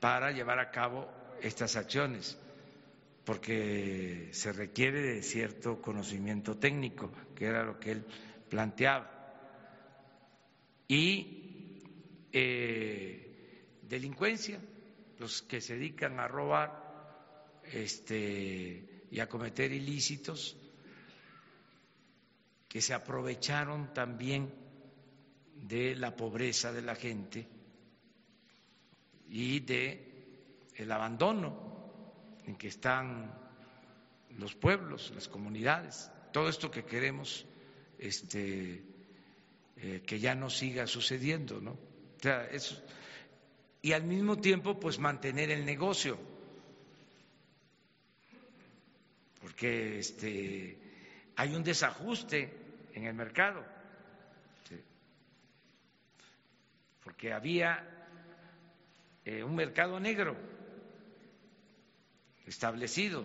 [0.00, 1.08] para llevar a cabo
[1.42, 2.38] estas acciones,
[3.28, 8.06] porque se requiere de cierto conocimiento técnico, que era lo que él
[8.48, 9.06] planteaba.
[10.88, 11.82] Y
[12.32, 14.58] eh, delincuencia,
[15.18, 20.56] los que se dedican a robar este, y a cometer ilícitos,
[22.66, 24.50] que se aprovecharon también
[25.54, 27.46] de la pobreza de la gente
[29.28, 31.67] y de el abandono
[32.48, 33.30] en que están
[34.38, 37.44] los pueblos, las comunidades, todo esto que queremos
[37.98, 38.82] este,
[39.76, 41.76] eh, que ya no siga sucediendo, ¿no?
[43.82, 46.18] Y al mismo tiempo, pues mantener el negocio,
[49.42, 50.78] porque este,
[51.36, 52.50] hay un desajuste
[52.94, 53.62] en el mercado,
[57.04, 58.08] porque había
[59.26, 60.57] eh, un mercado negro
[62.48, 63.24] establecido.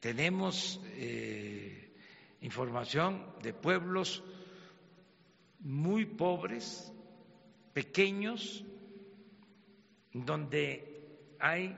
[0.00, 1.92] Tenemos eh,
[2.40, 4.22] información de pueblos
[5.60, 6.90] muy pobres,
[7.74, 8.64] pequeños,
[10.12, 11.76] donde hay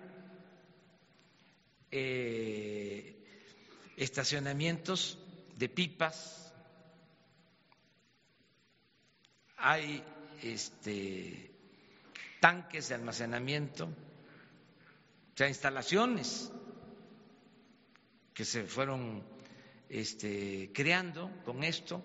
[1.90, 3.16] eh,
[3.96, 5.18] estacionamientos
[5.56, 6.52] de pipas,
[9.56, 10.02] hay
[10.42, 11.50] este,
[12.40, 13.88] tanques de almacenamiento,
[15.42, 16.52] sea, instalaciones
[18.32, 19.22] que se fueron
[19.88, 22.02] este, creando con esto,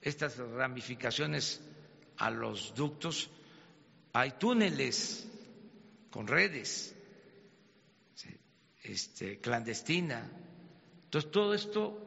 [0.00, 1.60] estas ramificaciones
[2.18, 3.30] a los ductos,
[4.12, 5.28] hay túneles
[6.10, 6.94] con redes
[8.82, 10.30] este, clandestina.
[11.04, 12.06] Entonces todo esto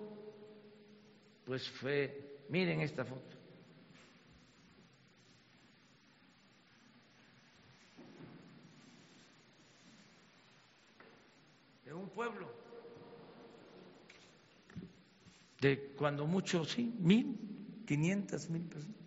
[1.46, 3.33] pues fue, miren esta foto.
[11.94, 12.48] De un pueblo,
[15.62, 17.38] de cuando mucho, sí, mil,
[17.86, 18.98] quinientas mil personas.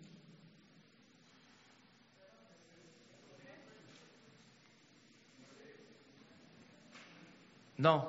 [7.75, 8.07] No,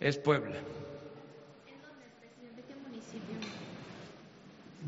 [0.00, 0.62] es Puebla.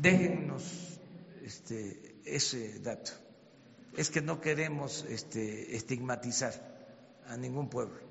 [0.01, 0.99] Déjennos
[1.43, 3.11] este, ese dato.
[3.95, 6.53] Es que no queremos este, estigmatizar
[7.27, 8.10] a ningún pueblo.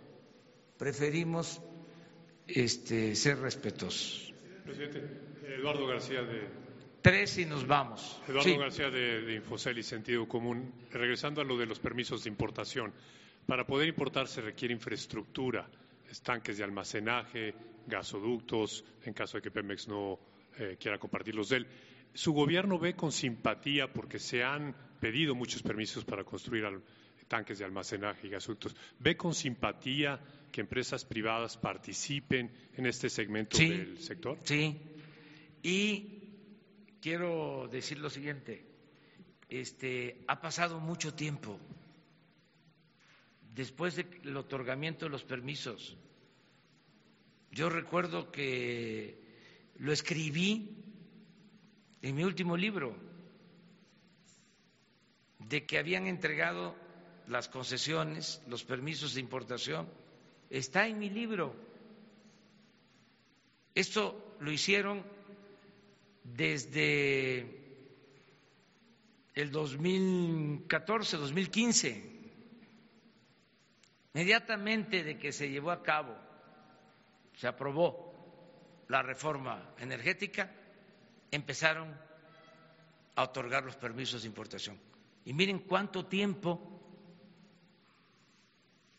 [0.80, 1.60] Preferimos
[2.46, 4.32] este, ser respetuosos.
[4.64, 5.02] Presidente,
[5.46, 6.48] Eduardo García de.
[7.02, 8.18] Tres y nos vamos.
[8.26, 10.72] Eduardo García de, de Infocel y Sentido Común.
[10.90, 12.94] Regresando a lo de los permisos de importación.
[13.46, 15.68] Para poder importar se requiere infraestructura,
[16.10, 17.54] estanques de almacenaje,
[17.86, 20.18] gasoductos, en caso de que Pemex no
[20.58, 21.66] eh, quiera compartirlos de él.
[22.14, 26.64] Su gobierno ve con simpatía, porque se han pedido muchos permisos para construir
[27.30, 30.20] tanques de almacenaje y gasoductos, ve con simpatía
[30.50, 34.36] que empresas privadas participen en este segmento del sector.
[34.42, 34.76] Sí,
[35.62, 38.66] y quiero decir lo siguiente,
[39.48, 41.60] este, ha pasado mucho tiempo
[43.54, 45.96] después del otorgamiento de los permisos.
[47.52, 49.20] Yo recuerdo que
[49.78, 50.82] lo escribí
[52.02, 52.96] en mi último libro,
[55.38, 56.89] de que habían entregado
[57.30, 59.88] las concesiones, los permisos de importación.
[60.50, 61.54] Está en mi libro.
[63.72, 65.04] Esto lo hicieron
[66.24, 67.56] desde
[69.34, 72.04] el 2014, 2015,
[74.12, 76.16] inmediatamente de que se llevó a cabo,
[77.36, 80.52] se aprobó la reforma energética,
[81.30, 81.96] empezaron
[83.14, 84.76] a otorgar los permisos de importación.
[85.24, 86.79] Y miren cuánto tiempo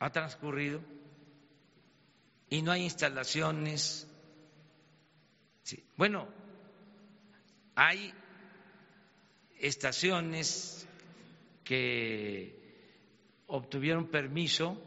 [0.02, 0.82] ha transcurrido
[2.50, 4.08] y no hay instalaciones.
[5.96, 6.28] Bueno,
[7.76, 8.12] hay
[9.60, 10.88] estaciones
[11.64, 14.82] que obtuvieron permiso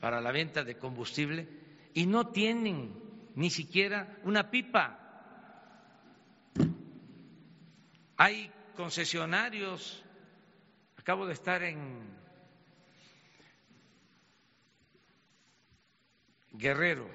[0.00, 1.48] para la venta de combustible
[1.94, 3.00] y no tienen
[3.36, 4.98] ni siquiera una pipa.
[8.16, 10.02] Hay concesionarios,
[10.96, 12.21] acabo de estar en
[16.52, 17.08] Guerrero,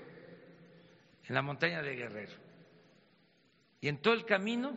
[1.27, 2.33] en la montaña de Guerrero,
[3.79, 4.75] y en todo el camino,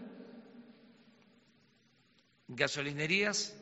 [2.49, 3.57] gasolinerías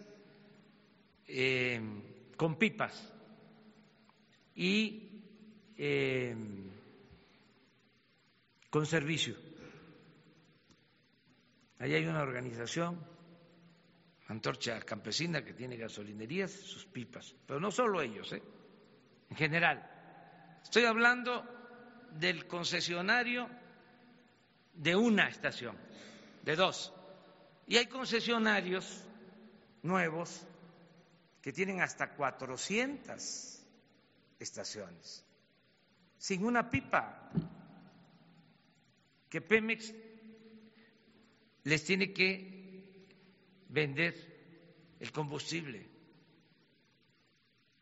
[1.26, 1.80] eh,
[2.36, 3.12] con pipas
[4.54, 5.22] y
[5.76, 6.34] eh,
[8.70, 9.36] con servicio.
[11.78, 12.98] Ahí hay una organización,
[14.26, 18.42] Antorcha Campesina, que tiene gasolinerías, sus pipas, pero no solo ellos, ¿eh?
[19.30, 19.97] en general.
[20.68, 21.46] Estoy hablando
[22.20, 23.48] del concesionario
[24.74, 25.74] de una estación,
[26.44, 26.92] de dos.
[27.66, 29.02] Y hay concesionarios
[29.82, 30.46] nuevos
[31.40, 33.64] que tienen hasta 400
[34.38, 35.24] estaciones,
[36.18, 37.30] sin una pipa,
[39.30, 39.94] que Pemex
[41.64, 43.06] les tiene que
[43.70, 45.88] vender el combustible.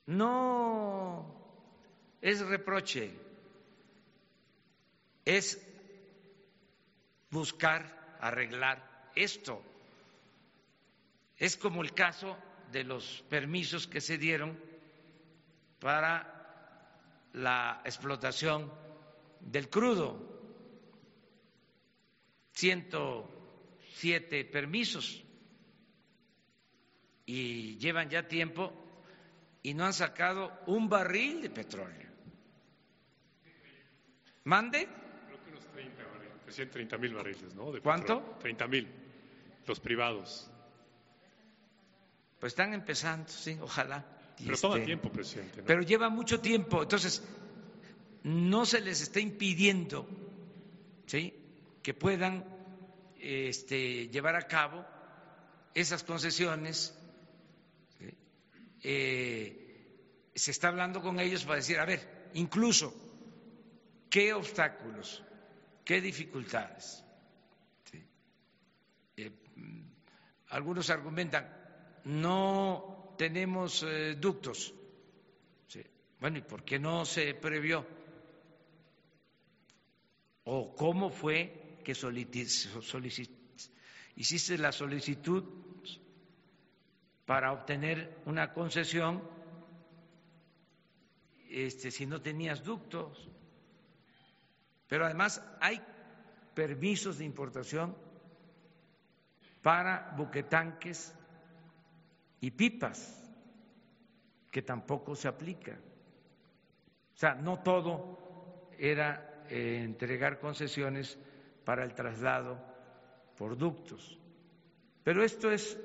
[0.07, 1.36] No
[2.21, 3.13] es reproche,
[5.25, 5.61] es
[7.31, 9.63] buscar arreglar esto.
[11.37, 12.37] Es como el caso
[12.73, 14.59] de los permisos que se dieron
[15.79, 16.33] para
[17.35, 18.73] la explotación
[19.41, 20.35] del crudo.
[22.53, 25.23] 107 permisos
[27.27, 28.73] y llevan ya tiempo
[29.63, 32.06] y no han sacado un barril de petróleo.
[34.47, 34.87] ¿Mande?
[35.27, 37.73] Creo que unos 30 barriles, 30 mil barriles, ¿no?
[37.73, 38.37] De ¿Cuánto?
[38.39, 38.89] 30 mil,
[39.67, 40.49] los privados.
[42.39, 44.07] Pues están empezando, sí, ojalá.
[44.39, 45.65] Pero toma este, tiempo, presidente.
[45.65, 47.25] Pero lleva mucho tiempo, entonces
[48.23, 50.07] no se les está impidiendo,
[51.07, 51.35] ¿sí?
[51.83, 52.45] Que puedan
[53.19, 54.87] este, llevar a cabo
[55.75, 56.97] esas concesiones.
[58.85, 63.06] Eh, se está hablando con ellos para decir, a ver, incluso,
[64.17, 65.23] ¿qué obstáculos,
[65.85, 67.05] qué dificultades?
[69.15, 69.31] Eh,
[70.49, 71.47] algunos argumentan,
[72.05, 74.73] no tenemos eh, ductos.
[76.19, 77.87] Bueno, ¿y por qué no se previó?
[80.45, 81.93] ¿O cómo fue que
[84.17, 85.45] hiciste la solicitud
[87.27, 89.23] para obtener una concesión
[91.51, 93.36] este, si no tenías ductos?
[94.89, 95.81] Pero además hay
[96.55, 97.97] permisos de importación
[99.63, 101.15] para buquetanques
[102.41, 103.23] y pipas,
[104.51, 105.73] que tampoco se aplica.
[105.73, 111.19] O sea, no todo era eh, entregar concesiones
[111.65, 112.59] para el traslado
[113.37, 114.19] por ductos.
[115.03, 115.79] Pero esto es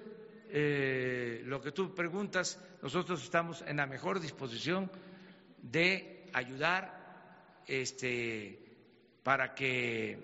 [0.49, 4.91] eh, lo que tú preguntas, nosotros estamos en la mejor disposición
[5.61, 8.70] de ayudar este,
[9.23, 10.17] para que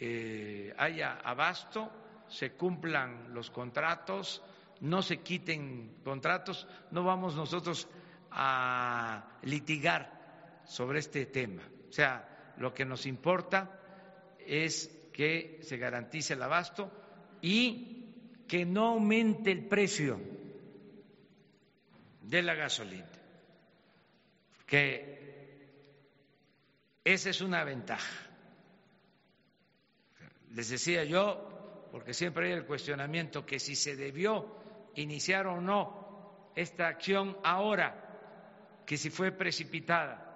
[0.00, 1.90] eh, haya abasto,
[2.28, 4.42] se cumplan los contratos,
[4.80, 7.88] no se quiten contratos, no vamos nosotros
[8.30, 11.62] a litigar sobre este tema.
[11.88, 13.78] O sea, lo que nos importa
[14.38, 16.90] es que se garantice el abasto
[17.42, 20.20] y que no aumente el precio
[22.22, 23.10] de la gasolina,
[24.66, 25.29] que
[27.04, 28.28] esa es una ventaja.
[30.50, 34.56] Les decía yo, porque siempre hay el cuestionamiento, que si se debió
[34.94, 40.26] iniciar o no esta acción ahora, que si fue precipitada.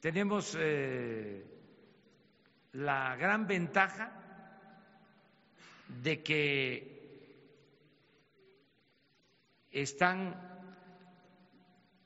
[0.00, 1.44] Tenemos eh,
[2.72, 4.12] la gran ventaja
[5.88, 7.00] de que
[9.70, 10.49] están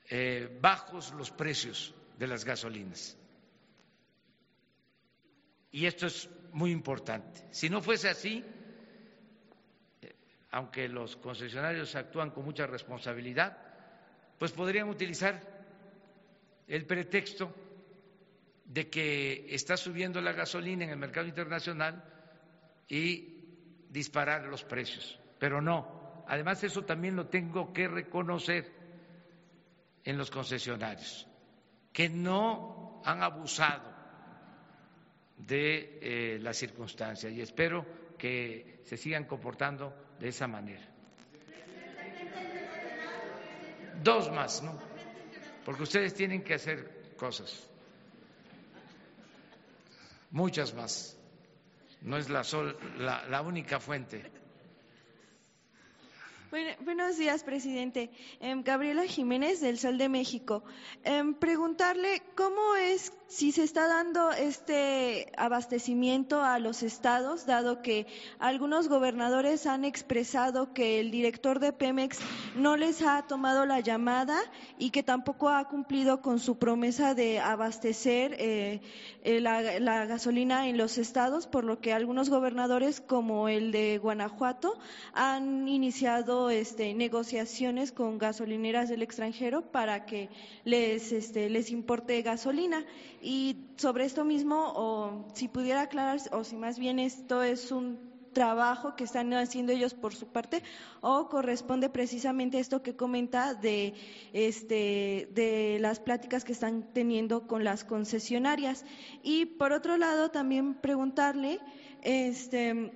[0.09, 3.17] eh, bajos los precios de las gasolinas.
[5.71, 7.47] Y esto es muy importante.
[7.51, 8.45] Si no fuese así,
[10.53, 13.59] aunque los concesionarios actúan con mucha responsabilidad,
[14.39, 15.43] pues podrían utilizar
[16.69, 17.53] el pretexto
[18.65, 22.05] de que está subiendo la gasolina en el mercado internacional
[22.89, 23.41] y
[23.91, 25.19] disparar los precios.
[25.39, 28.84] Pero no, además eso también lo tengo que reconocer
[30.05, 31.27] en los concesionarios,
[31.93, 33.93] que no han abusado
[35.37, 37.85] de eh, la circunstancia y espero
[38.19, 40.83] que se sigan comportando de esa manera.
[44.03, 44.79] Dos más, ¿no?
[45.65, 47.67] Porque ustedes tienen que hacer cosas,
[50.31, 51.19] muchas más.
[52.03, 54.31] No es la, sol, la única fuente
[56.81, 58.11] buenos días, presidente.
[58.41, 60.63] Em, Gabriela Jiménez, del Sol de México.
[61.03, 68.07] Em, preguntarle cómo es, si se está dando este abastecimiento a los estados, dado que
[68.39, 72.19] algunos gobernadores han expresado que el director de Pemex
[72.55, 74.39] no les ha tomado la llamada
[74.79, 78.81] y que tampoco ha cumplido con su promesa de abastecer eh,
[79.23, 84.79] eh, la, gasolina en los estados, por lo que algunos gobernadores, como el de Guanajuato,
[85.15, 90.29] han iniciado este, negociaciones con gasolineras del extranjero para que
[90.65, 92.85] les, este, les importe gasolina.
[93.27, 97.99] Y sobre esto mismo, o si pudiera aclarar, o si más bien esto es un
[98.35, 100.63] trabajo que están haciendo ellos por su parte
[101.01, 103.95] o corresponde precisamente a esto que comenta de
[104.35, 108.85] este de las pláticas que están teniendo con las concesionarias.
[109.23, 111.61] Y por otro lado también preguntarle
[112.03, 112.93] este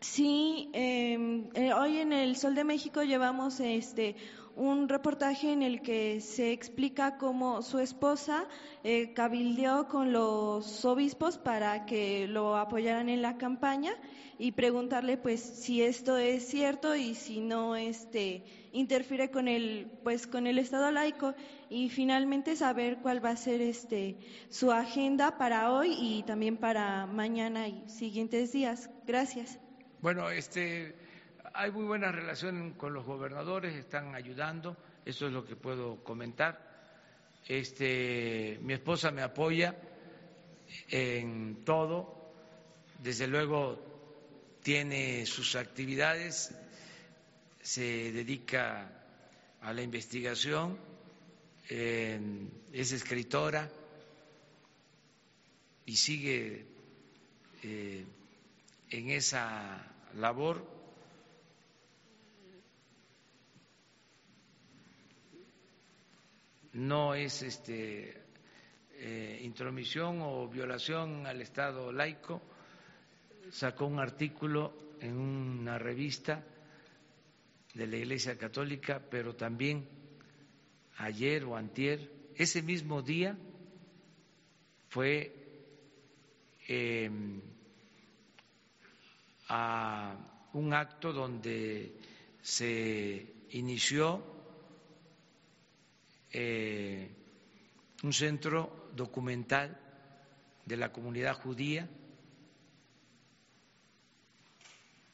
[0.00, 4.14] Sí, em, eh, hoy en el Sol de México llevamos este
[4.58, 8.48] un reportaje en el que se explica cómo su esposa
[8.82, 13.92] eh, cabildeó con los obispos para que lo apoyaran en la campaña
[14.36, 20.26] y preguntarle pues si esto es cierto y si no este interfiere con el pues
[20.26, 21.34] con el estado laico
[21.70, 24.18] y finalmente saber cuál va a ser este
[24.48, 28.90] su agenda para hoy y también para mañana y siguientes días.
[29.06, 29.60] Gracias.
[30.00, 30.94] Bueno, este,
[31.58, 36.56] hay muy buena relación con los gobernadores, están ayudando, eso es lo que puedo comentar.
[37.48, 39.74] Este, mi esposa me apoya
[40.88, 42.30] en todo,
[43.02, 46.54] desde luego tiene sus actividades,
[47.60, 48.92] se dedica
[49.60, 50.78] a la investigación,
[51.68, 53.68] es escritora
[55.86, 56.66] y sigue
[57.64, 58.04] eh,
[58.90, 60.77] en esa labor.
[66.78, 68.16] No es este,
[68.92, 72.40] eh, intromisión o violación al Estado laico.
[73.50, 76.44] Sacó un artículo en una revista
[77.74, 79.88] de la Iglesia Católica, pero también
[80.98, 83.36] ayer o antier, ese mismo día
[84.88, 85.34] fue
[86.68, 87.10] eh,
[89.48, 90.16] a
[90.52, 91.92] un acto donde
[92.40, 94.37] se inició
[96.32, 97.10] eh,
[98.02, 99.78] un centro documental
[100.64, 101.88] de la comunidad judía.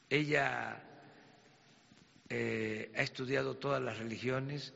[0.09, 0.83] Ella
[2.29, 4.73] eh, ha estudiado todas las religiones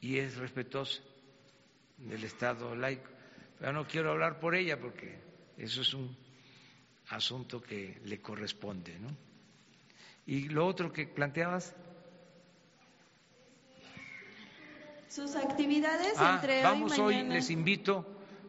[0.00, 1.00] y es respetuosa
[1.98, 3.10] del Estado laico.
[3.58, 5.16] Pero no quiero hablar por ella porque
[5.56, 6.16] eso es un
[7.08, 8.98] asunto que le corresponde.
[8.98, 9.16] ¿no?
[10.26, 11.74] Y lo otro que planteabas.
[15.14, 18.06] Sus actividades ah, entre vamos hoy, hoy, les invito,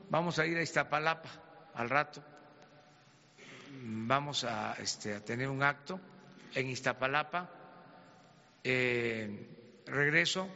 [0.10, 1.30] vamos a ir a Iztapalapa
[1.74, 2.24] al rato.
[3.82, 6.00] Vamos a, este, a tener un acto
[6.56, 7.50] en Iztapalapa.
[8.64, 10.48] Eh, regreso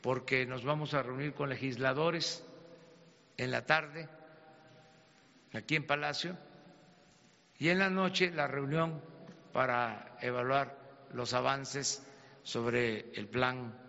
[0.00, 2.44] porque nos vamos a reunir con legisladores
[3.36, 4.08] en la tarde,
[5.54, 6.38] aquí en Palacio,
[7.58, 9.02] y en la noche la reunión
[9.52, 10.78] para evaluar
[11.12, 12.06] los avances
[12.44, 13.82] sobre el plan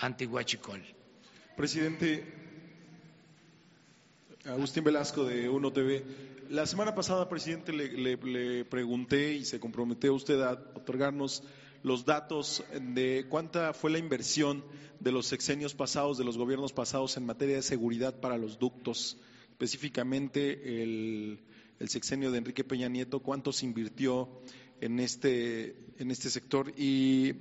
[0.00, 0.82] anti-Huachicol.
[1.56, 2.24] Presidente
[4.46, 6.02] Agustín Velasco de Uno TV.
[6.48, 11.44] La semana pasada, presidente, le, le pregunté y se comprometió usted a otorgarnos
[11.82, 14.64] los datos de cuánta fue la inversión
[14.98, 19.16] de los sexenios pasados, de los gobiernos pasados en materia de seguridad para los ductos,
[19.50, 21.40] específicamente el,
[21.86, 24.28] sexenio de Enrique Peña Nieto, cuánto se invirtió
[24.80, 26.72] en este, en este sector.
[26.76, 27.34] Y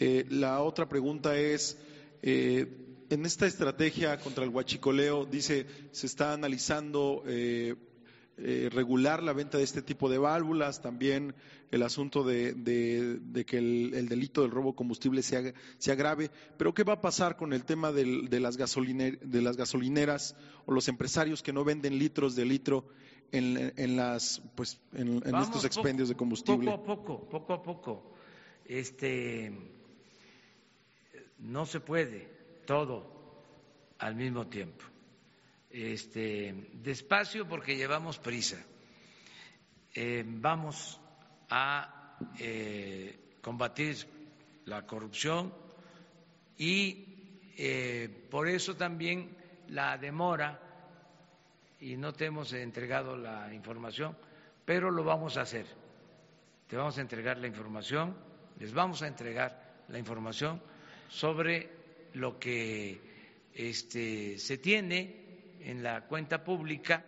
[0.00, 1.78] eh, la otra pregunta es,
[2.22, 2.66] eh,
[3.10, 7.74] en esta estrategia contra el huachicoleo, dice, se está analizando eh,
[8.36, 11.34] eh, regular la venta de este tipo de válvulas, también
[11.70, 12.54] el asunto de,
[13.46, 16.30] que el, delito del robo de combustible se, se, agrave.
[16.56, 20.36] Pero ¿qué va a pasar con el tema de, las de las gasolineras
[20.66, 22.84] o los empresarios que no venden litros de litro
[23.32, 26.70] en, las, pues, en, estos expendios de combustible?
[26.70, 28.12] Poco a poco, poco a poco.
[28.64, 29.52] Este,
[31.38, 32.28] no se puede
[32.66, 33.16] todo
[33.98, 34.84] al mismo tiempo
[35.70, 38.58] este, despacio porque llevamos prisa.
[39.94, 41.00] Eh, vamos
[41.50, 43.96] a eh, combatir
[44.66, 45.52] la corrupción
[46.56, 49.36] y eh, por eso también
[49.68, 50.60] la demora
[51.80, 54.16] y no te hemos entregado la información,
[54.64, 55.66] pero lo vamos a hacer.
[56.66, 58.14] Te vamos a entregar la información,
[58.58, 60.60] les vamos a entregar la información
[61.08, 61.68] sobre
[62.14, 63.00] lo que
[63.54, 67.04] este, se tiene en la cuenta pública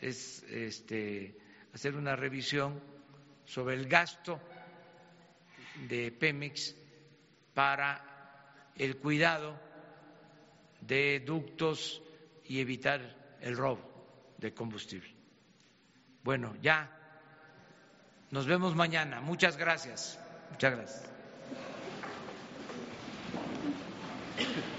[0.00, 1.36] es este,
[1.72, 2.80] hacer una revisión
[3.44, 4.40] sobre el gasto
[5.88, 6.74] de Pemex
[7.54, 9.58] para el cuidado
[10.80, 12.02] de ductos
[12.44, 15.14] y evitar el robo de combustible.
[16.22, 16.90] Bueno, ya
[18.30, 19.20] nos vemos mañana.
[19.20, 20.18] Muchas gracias.
[20.50, 21.17] Muchas gracias.
[24.38, 24.64] Thank you.